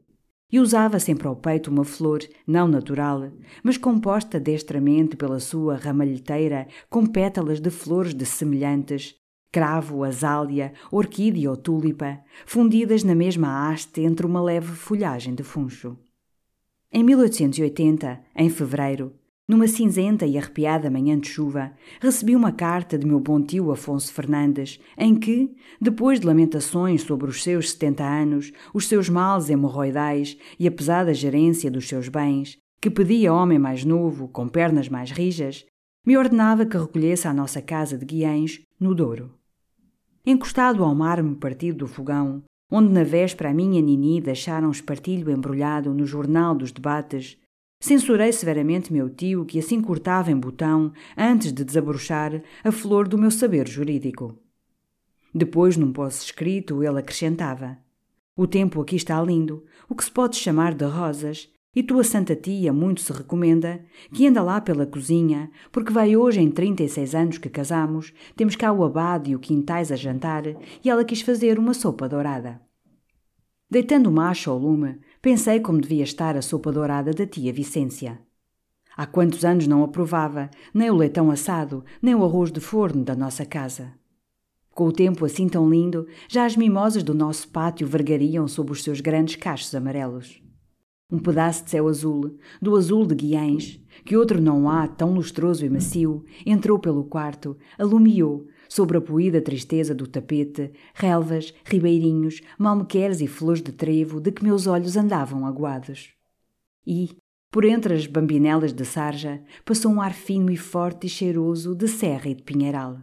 E 0.50 0.60
usava 0.60 1.00
sempre 1.00 1.26
ao 1.26 1.34
peito 1.34 1.70
uma 1.70 1.84
flor, 1.84 2.20
não 2.46 2.68
natural, 2.68 3.30
mas 3.62 3.76
composta 3.76 4.38
destramente 4.38 5.16
pela 5.16 5.40
sua 5.40 5.76
ramalheteira 5.76 6.68
com 6.88 7.04
pétalas 7.04 7.60
de 7.60 7.70
flores 7.70 8.14
de 8.14 8.24
semelhantes, 8.24 9.14
cravo, 9.50 10.04
azália, 10.04 10.72
orquídea 10.92 11.50
ou 11.50 11.56
túlipa, 11.56 12.20
fundidas 12.44 13.02
na 13.02 13.14
mesma 13.14 13.68
haste 13.68 14.02
entre 14.02 14.26
uma 14.26 14.42
leve 14.42 14.72
folhagem 14.72 15.34
de 15.34 15.42
funcho. 15.42 15.96
Em 16.92 17.02
1880, 17.02 18.20
em 18.36 18.48
fevereiro, 18.48 19.12
numa 19.48 19.68
cinzenta 19.68 20.26
e 20.26 20.36
arrepiada 20.36 20.90
manhã 20.90 21.18
de 21.18 21.28
chuva, 21.28 21.72
recebi 22.00 22.34
uma 22.34 22.50
carta 22.50 22.98
de 22.98 23.06
meu 23.06 23.20
bom 23.20 23.40
tio 23.40 23.70
Afonso 23.70 24.12
Fernandes, 24.12 24.80
em 24.98 25.14
que, 25.14 25.54
depois 25.80 26.18
de 26.18 26.26
lamentações 26.26 27.02
sobre 27.02 27.30
os 27.30 27.42
seus 27.42 27.70
setenta 27.70 28.04
anos, 28.04 28.52
os 28.74 28.88
seus 28.88 29.08
males 29.08 29.48
hemorroidais 29.48 30.36
e 30.58 30.66
a 30.66 30.70
pesada 30.72 31.14
gerência 31.14 31.70
dos 31.70 31.86
seus 31.86 32.08
bens, 32.08 32.58
que 32.80 32.90
pedia 32.90 33.32
homem 33.32 33.58
mais 33.58 33.84
novo, 33.84 34.28
com 34.28 34.48
pernas 34.48 34.88
mais 34.88 35.10
rijas, 35.10 35.64
me 36.04 36.16
ordenava 36.16 36.66
que 36.66 36.76
recolhesse 36.76 37.26
à 37.26 37.32
nossa 37.32 37.62
casa 37.62 37.96
de 37.96 38.04
Guiães, 38.04 38.60
no 38.78 38.94
Douro. 38.94 39.32
Encostado 40.24 40.82
ao 40.82 40.94
mármore 40.94 41.36
partido 41.36 41.78
do 41.78 41.86
fogão, 41.86 42.42
onde 42.70 42.92
na 42.92 43.04
véspera 43.04 43.50
a 43.50 43.54
minha 43.54 43.80
Nini 43.80 44.20
deixara 44.20 44.66
um 44.66 44.72
espartilho 44.72 45.30
embrulhado 45.30 45.94
no 45.94 46.04
jornal 46.04 46.54
dos 46.54 46.72
debates, 46.72 47.38
Censurei 47.78 48.32
severamente 48.32 48.92
meu 48.92 49.10
tio, 49.10 49.44
que 49.44 49.58
assim 49.58 49.80
cortava 49.80 50.30
em 50.30 50.36
botão, 50.36 50.92
antes 51.16 51.52
de 51.52 51.62
desabrochar, 51.62 52.42
a 52.64 52.72
flor 52.72 53.06
do 53.06 53.18
meu 53.18 53.30
saber 53.30 53.68
jurídico. 53.68 54.38
Depois, 55.34 55.76
num 55.76 55.92
posse 55.92 56.24
escrito, 56.24 56.82
ele 56.82 56.98
acrescentava: 56.98 57.78
O 58.34 58.46
tempo 58.46 58.80
aqui 58.80 58.96
está 58.96 59.20
lindo, 59.22 59.64
o 59.88 59.94
que 59.94 60.04
se 60.04 60.10
pode 60.10 60.36
chamar 60.36 60.74
de 60.74 60.86
rosas, 60.86 61.50
e 61.74 61.82
tua 61.82 62.02
santa 62.02 62.34
tia 62.34 62.72
muito 62.72 63.02
se 63.02 63.12
recomenda 63.12 63.84
que 64.10 64.26
anda 64.26 64.42
lá 64.42 64.62
pela 64.62 64.86
cozinha, 64.86 65.50
porque 65.70 65.92
vai 65.92 66.16
hoje 66.16 66.40
em 66.40 66.50
trinta 66.50 66.82
e 66.82 66.88
seis 66.88 67.14
anos 67.14 67.36
que 67.36 67.50
casamos, 67.50 68.14
temos 68.34 68.56
cá 68.56 68.72
o 68.72 68.82
abade 68.82 69.30
e 69.30 69.36
o 69.36 69.38
quintais 69.38 69.92
a 69.92 69.96
jantar, 69.96 70.44
e 70.82 70.88
ela 70.88 71.04
quis 71.04 71.20
fazer 71.20 71.58
uma 71.58 71.74
sopa 71.74 72.08
dourada. 72.08 72.58
Deitando 73.68 74.08
o 74.08 74.12
macho 74.12 74.50
ao 74.50 74.56
lume, 74.56 74.98
pensei 75.26 75.58
como 75.58 75.80
devia 75.80 76.04
estar 76.04 76.36
a 76.36 76.40
sopa 76.40 76.70
dourada 76.70 77.12
da 77.12 77.26
tia 77.26 77.52
Vicência. 77.52 78.20
Há 78.96 79.06
quantos 79.06 79.44
anos 79.44 79.66
não 79.66 79.82
a 79.82 79.88
provava, 79.88 80.48
nem 80.72 80.88
o 80.88 80.94
leitão 80.94 81.32
assado, 81.32 81.84
nem 82.00 82.14
o 82.14 82.24
arroz 82.24 82.52
de 82.52 82.60
forno 82.60 83.02
da 83.02 83.16
nossa 83.16 83.44
casa. 83.44 83.92
Com 84.70 84.86
o 84.86 84.92
tempo 84.92 85.24
assim 85.24 85.48
tão 85.48 85.68
lindo, 85.68 86.06
já 86.28 86.46
as 86.46 86.56
mimosas 86.56 87.02
do 87.02 87.12
nosso 87.12 87.48
pátio 87.48 87.88
vergariam 87.88 88.46
sob 88.46 88.70
os 88.70 88.84
seus 88.84 89.00
grandes 89.00 89.34
cachos 89.34 89.74
amarelos. 89.74 90.40
Um 91.10 91.18
pedaço 91.18 91.64
de 91.64 91.70
céu 91.70 91.88
azul, 91.88 92.38
do 92.62 92.76
azul 92.76 93.04
de 93.04 93.16
Guiães, 93.16 93.80
que 94.04 94.16
outro 94.16 94.40
não 94.40 94.70
há 94.70 94.86
tão 94.86 95.12
lustroso 95.12 95.66
e 95.66 95.68
macio, 95.68 96.24
entrou 96.46 96.78
pelo 96.78 97.02
quarto, 97.02 97.56
alumiou, 97.76 98.46
sobre 98.68 98.98
a 98.98 99.00
poída 99.00 99.40
tristeza 99.40 99.94
do 99.94 100.06
tapete, 100.06 100.72
relvas, 100.94 101.54
ribeirinhos, 101.64 102.40
malmequeres 102.58 103.20
e 103.20 103.26
flores 103.26 103.62
de 103.62 103.72
trevo 103.72 104.20
de 104.20 104.32
que 104.32 104.44
meus 104.44 104.66
olhos 104.66 104.96
andavam 104.96 105.46
aguados. 105.46 106.10
E, 106.86 107.10
por 107.50 107.64
entre 107.64 107.94
as 107.94 108.06
bambinelas 108.06 108.72
de 108.72 108.84
sarja, 108.84 109.42
passou 109.64 109.92
um 109.92 110.00
ar 110.00 110.12
fino 110.12 110.50
e 110.50 110.56
forte 110.56 111.06
e 111.06 111.10
cheiroso 111.10 111.74
de 111.74 111.88
serra 111.88 112.28
e 112.28 112.34
de 112.34 112.42
pinheiral. 112.42 112.98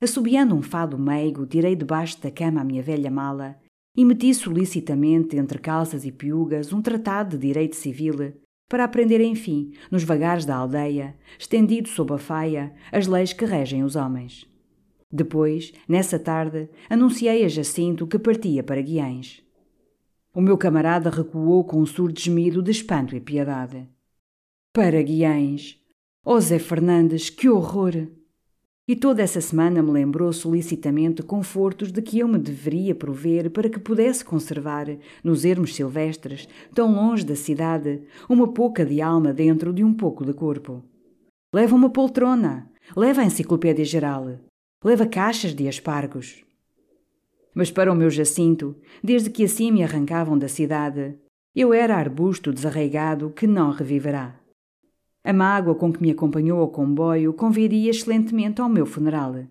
Assobiando 0.00 0.54
um 0.54 0.62
fado 0.62 0.98
meigo, 0.98 1.46
tirei 1.46 1.76
debaixo 1.76 2.20
da 2.20 2.30
cama 2.30 2.60
a 2.60 2.64
minha 2.64 2.82
velha 2.82 3.10
mala 3.10 3.56
e 3.96 4.04
meti 4.04 4.34
solicitamente 4.34 5.36
entre 5.36 5.58
calças 5.58 6.04
e 6.04 6.10
piugas 6.10 6.72
um 6.72 6.80
tratado 6.80 7.36
de 7.36 7.46
direito 7.46 7.76
civil 7.76 8.41
para 8.72 8.84
aprender, 8.84 9.20
enfim, 9.20 9.74
nos 9.90 10.02
vagares 10.02 10.46
da 10.46 10.56
aldeia, 10.56 11.14
estendido 11.38 11.90
sob 11.90 12.14
a 12.14 12.16
faia, 12.16 12.72
as 12.90 13.06
leis 13.06 13.34
que 13.34 13.44
regem 13.44 13.84
os 13.84 13.96
homens. 13.96 14.48
Depois, 15.10 15.74
nessa 15.86 16.18
tarde, 16.18 16.70
anunciei 16.88 17.44
a 17.44 17.48
Jacinto 17.48 18.06
que 18.06 18.18
partia 18.18 18.62
para 18.62 18.80
Guiães. 18.80 19.42
O 20.34 20.40
meu 20.40 20.56
camarada 20.56 21.10
recuou 21.10 21.62
com 21.64 21.82
um 21.82 21.84
surdo 21.84 22.18
gemido 22.18 22.62
de 22.62 22.70
espanto 22.70 23.14
e 23.14 23.20
piedade. 23.20 23.86
Para 24.72 25.02
Guiães! 25.02 25.78
Oh 26.24 26.40
Zé 26.40 26.58
Fernandes, 26.58 27.28
que 27.28 27.50
horror! 27.50 28.08
E 28.86 28.96
toda 28.96 29.22
essa 29.22 29.40
semana 29.40 29.80
me 29.80 29.92
lembrou 29.92 30.32
solicitamente 30.32 31.22
confortos 31.22 31.92
de 31.92 32.02
que 32.02 32.18
eu 32.18 32.26
me 32.26 32.36
deveria 32.36 32.96
prover 32.96 33.48
para 33.48 33.68
que 33.68 33.78
pudesse 33.78 34.24
conservar, 34.24 34.86
nos 35.22 35.44
ermos 35.44 35.74
silvestres, 35.74 36.48
tão 36.74 36.92
longe 36.92 37.24
da 37.24 37.36
cidade, 37.36 38.02
uma 38.28 38.52
pouca 38.52 38.84
de 38.84 39.00
alma 39.00 39.32
dentro 39.32 39.72
de 39.72 39.84
um 39.84 39.94
pouco 39.94 40.24
de 40.24 40.32
corpo. 40.32 40.82
Leva 41.54 41.76
uma 41.76 41.90
poltrona, 41.90 42.68
leva 42.96 43.20
a 43.20 43.24
enciclopédia 43.24 43.84
geral, 43.84 44.40
leva 44.82 45.06
caixas 45.06 45.54
de 45.54 45.68
aspargos. 45.68 46.44
Mas 47.54 47.70
para 47.70 47.92
o 47.92 47.94
meu 47.94 48.10
Jacinto, 48.10 48.74
desde 49.02 49.30
que 49.30 49.44
assim 49.44 49.70
me 49.70 49.84
arrancavam 49.84 50.36
da 50.36 50.48
cidade, 50.48 51.14
eu 51.54 51.72
era 51.72 51.96
arbusto 51.96 52.52
desarraigado 52.52 53.30
que 53.30 53.46
não 53.46 53.70
reviverá. 53.70 54.41
A 55.24 55.32
mágoa 55.32 55.74
com 55.74 55.92
que 55.92 56.02
me 56.02 56.10
acompanhou 56.10 56.60
ao 56.60 56.70
comboio 56.70 57.32
conviria 57.32 57.90
excelentemente 57.90 58.60
ao 58.60 58.68
meu 58.68 58.84
funeral. 58.84 59.46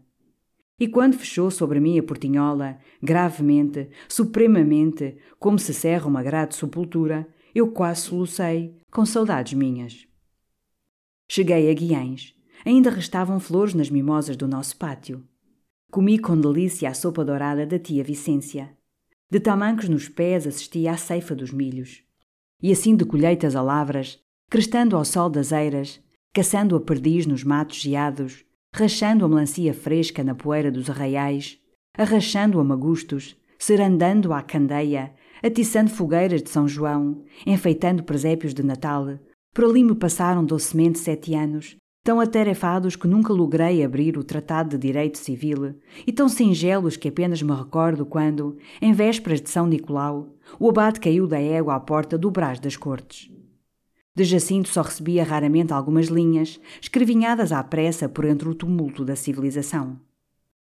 E 0.80 0.88
quando 0.88 1.18
fechou 1.18 1.50
sobre 1.52 1.80
mim 1.80 1.98
a 1.98 2.04
portinhola, 2.04 2.78
gravemente, 3.02 3.90
supremamente, 4.10 5.18
como 5.40 5.58
se 5.60 5.74
cerra 5.74 6.08
uma 6.08 6.24
grade 6.24 6.56
sepultura, 6.56 7.28
eu 7.54 7.72
quase 7.72 8.02
solucei, 8.02 8.78
com 8.92 9.06
saudades 9.06 9.54
minhas. 9.54 10.08
Cheguei 11.30 11.70
a 11.70 11.74
Guiães. 11.74 12.36
Ainda 12.66 12.90
restavam 12.90 13.40
flores 13.40 13.74
nas 13.74 13.90
mimosas 13.90 14.36
do 14.36 14.48
nosso 14.48 14.76
pátio. 14.78 15.24
Comi 15.90 16.20
com 16.20 16.40
delícia 16.40 16.90
a 16.90 16.94
sopa 16.94 17.24
dourada 17.24 17.66
da 17.66 17.80
tia 17.80 18.04
Vicência. 18.04 18.76
De 19.30 19.40
tamancos 19.40 19.88
nos 19.88 20.10
pés 20.10 20.46
assistia 20.46 20.92
à 20.92 20.98
ceifa 20.98 21.34
dos 21.34 21.52
milhos. 21.52 22.04
E 22.62 22.72
assim 22.72 22.96
de 22.96 23.06
colheitas 23.06 23.56
a 23.56 23.62
lavras, 23.62 24.20
crestando 24.52 24.98
ao 24.98 25.06
sol 25.06 25.30
das 25.30 25.54
eiras, 25.54 26.02
caçando 26.34 26.76
a 26.76 26.82
perdiz 26.82 27.26
nos 27.26 27.42
matos 27.42 27.78
geados, 27.78 28.44
rachando 28.76 29.24
a 29.24 29.30
melancia 29.30 29.74
fresca 29.74 30.26
na 30.26 30.36
poeira 30.36 30.70
dos 30.70 30.90
arraiais, 30.90 31.58
arrachando 31.98 32.60
a 32.60 32.64
magustos, 32.64 33.38
serandando 33.58 34.34
à 34.34 34.42
candeia, 34.42 35.14
atiçando 35.42 35.90
fogueiras 35.90 36.44
de 36.44 36.50
São 36.50 36.68
João, 36.68 37.24
enfeitando 37.48 38.04
presépios 38.04 38.54
de 38.54 38.62
Natal. 38.62 39.18
Por 39.56 39.64
ali 39.64 39.86
me 39.86 39.96
passaram 39.96 40.44
docemente 40.44 41.00
sete 41.00 41.34
anos, 41.34 41.78
tão 42.04 42.20
atarefados 42.20 42.98
que 42.98 43.08
nunca 43.08 43.32
logrei 43.32 43.82
abrir 43.82 44.18
o 44.18 44.24
Tratado 44.24 44.72
de 44.72 44.86
Direito 44.86 45.18
Civil, 45.18 45.80
e 46.06 46.12
tão 46.12 46.28
singelos 46.28 46.98
que 46.98 47.08
apenas 47.08 47.42
me 47.42 47.54
recordo 47.54 48.06
quando, 48.06 48.58
em 48.82 48.92
vésperas 48.92 49.40
de 49.40 49.50
São 49.50 49.66
Nicolau, 49.66 50.36
o 50.60 50.68
abade 50.68 51.00
caiu 51.00 51.26
da 51.26 51.40
égua 51.40 51.76
à 51.76 51.80
porta 51.80 52.18
do 52.18 52.30
Brás 52.30 52.60
das 52.60 52.76
Cortes. 52.76 53.32
De 54.14 54.24
Jacinto 54.26 54.68
só 54.70 54.82
recebia 54.82 55.24
raramente 55.24 55.72
algumas 55.72 56.08
linhas, 56.08 56.60
escrevinhadas 56.82 57.52
à 57.52 57.64
pressa 57.64 58.10
por 58.10 58.26
entre 58.26 58.50
o 58.50 58.56
tumulto 58.56 59.06
da 59.06 59.16
civilização. 59.16 60.00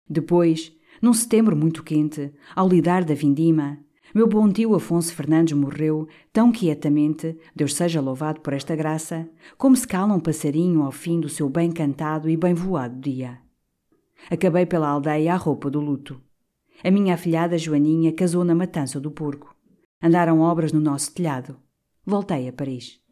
Depois, 0.09 0.73
num 1.03 1.13
setembro 1.13 1.57
muito 1.57 1.83
quente, 1.83 2.33
ao 2.55 2.69
lidar 2.69 3.05
da 3.05 3.15
vindima, 3.15 3.79
Meu 4.15 4.29
bom 4.29 4.49
tio 4.49 4.77
Afonso 4.77 5.13
Fernandes 5.13 5.59
morreu 5.59 6.07
tão 6.33 6.53
quietamente, 6.53 7.37
Deus 7.55 7.75
seja 7.75 8.01
louvado 8.01 8.41
por 8.41 8.53
esta 8.53 8.77
graça, 8.77 9.29
como 9.59 9.77
se 9.77 9.89
cala 9.89 10.15
um 10.15 10.21
passarinho 10.21 10.83
ao 10.83 10.93
fim 10.93 11.19
do 11.19 11.29
seu 11.29 11.49
bem 11.49 11.73
cantado 11.73 12.31
e 12.31 12.37
bem 12.37 12.55
voado 12.55 13.01
dia. 13.01 13.41
Acabei 14.31 14.67
pela 14.67 14.89
aldeia 14.89 15.35
à 15.35 15.37
roupa 15.37 15.69
do 15.69 15.81
luto. 15.81 16.21
A 16.85 16.91
minha 16.93 17.15
afilhada 17.15 17.59
Joaninha 17.59 18.13
casou 18.13 18.45
na 18.45 18.55
matança 18.55 19.01
do 19.01 19.11
porco. 19.11 19.55
Andaram 20.01 20.41
obras 20.41 20.73
no 20.73 20.81
nosso 20.81 21.13
telhado. 21.13 21.57
Voltei 22.07 22.49
a 22.49 22.53
Paris. 22.53 23.04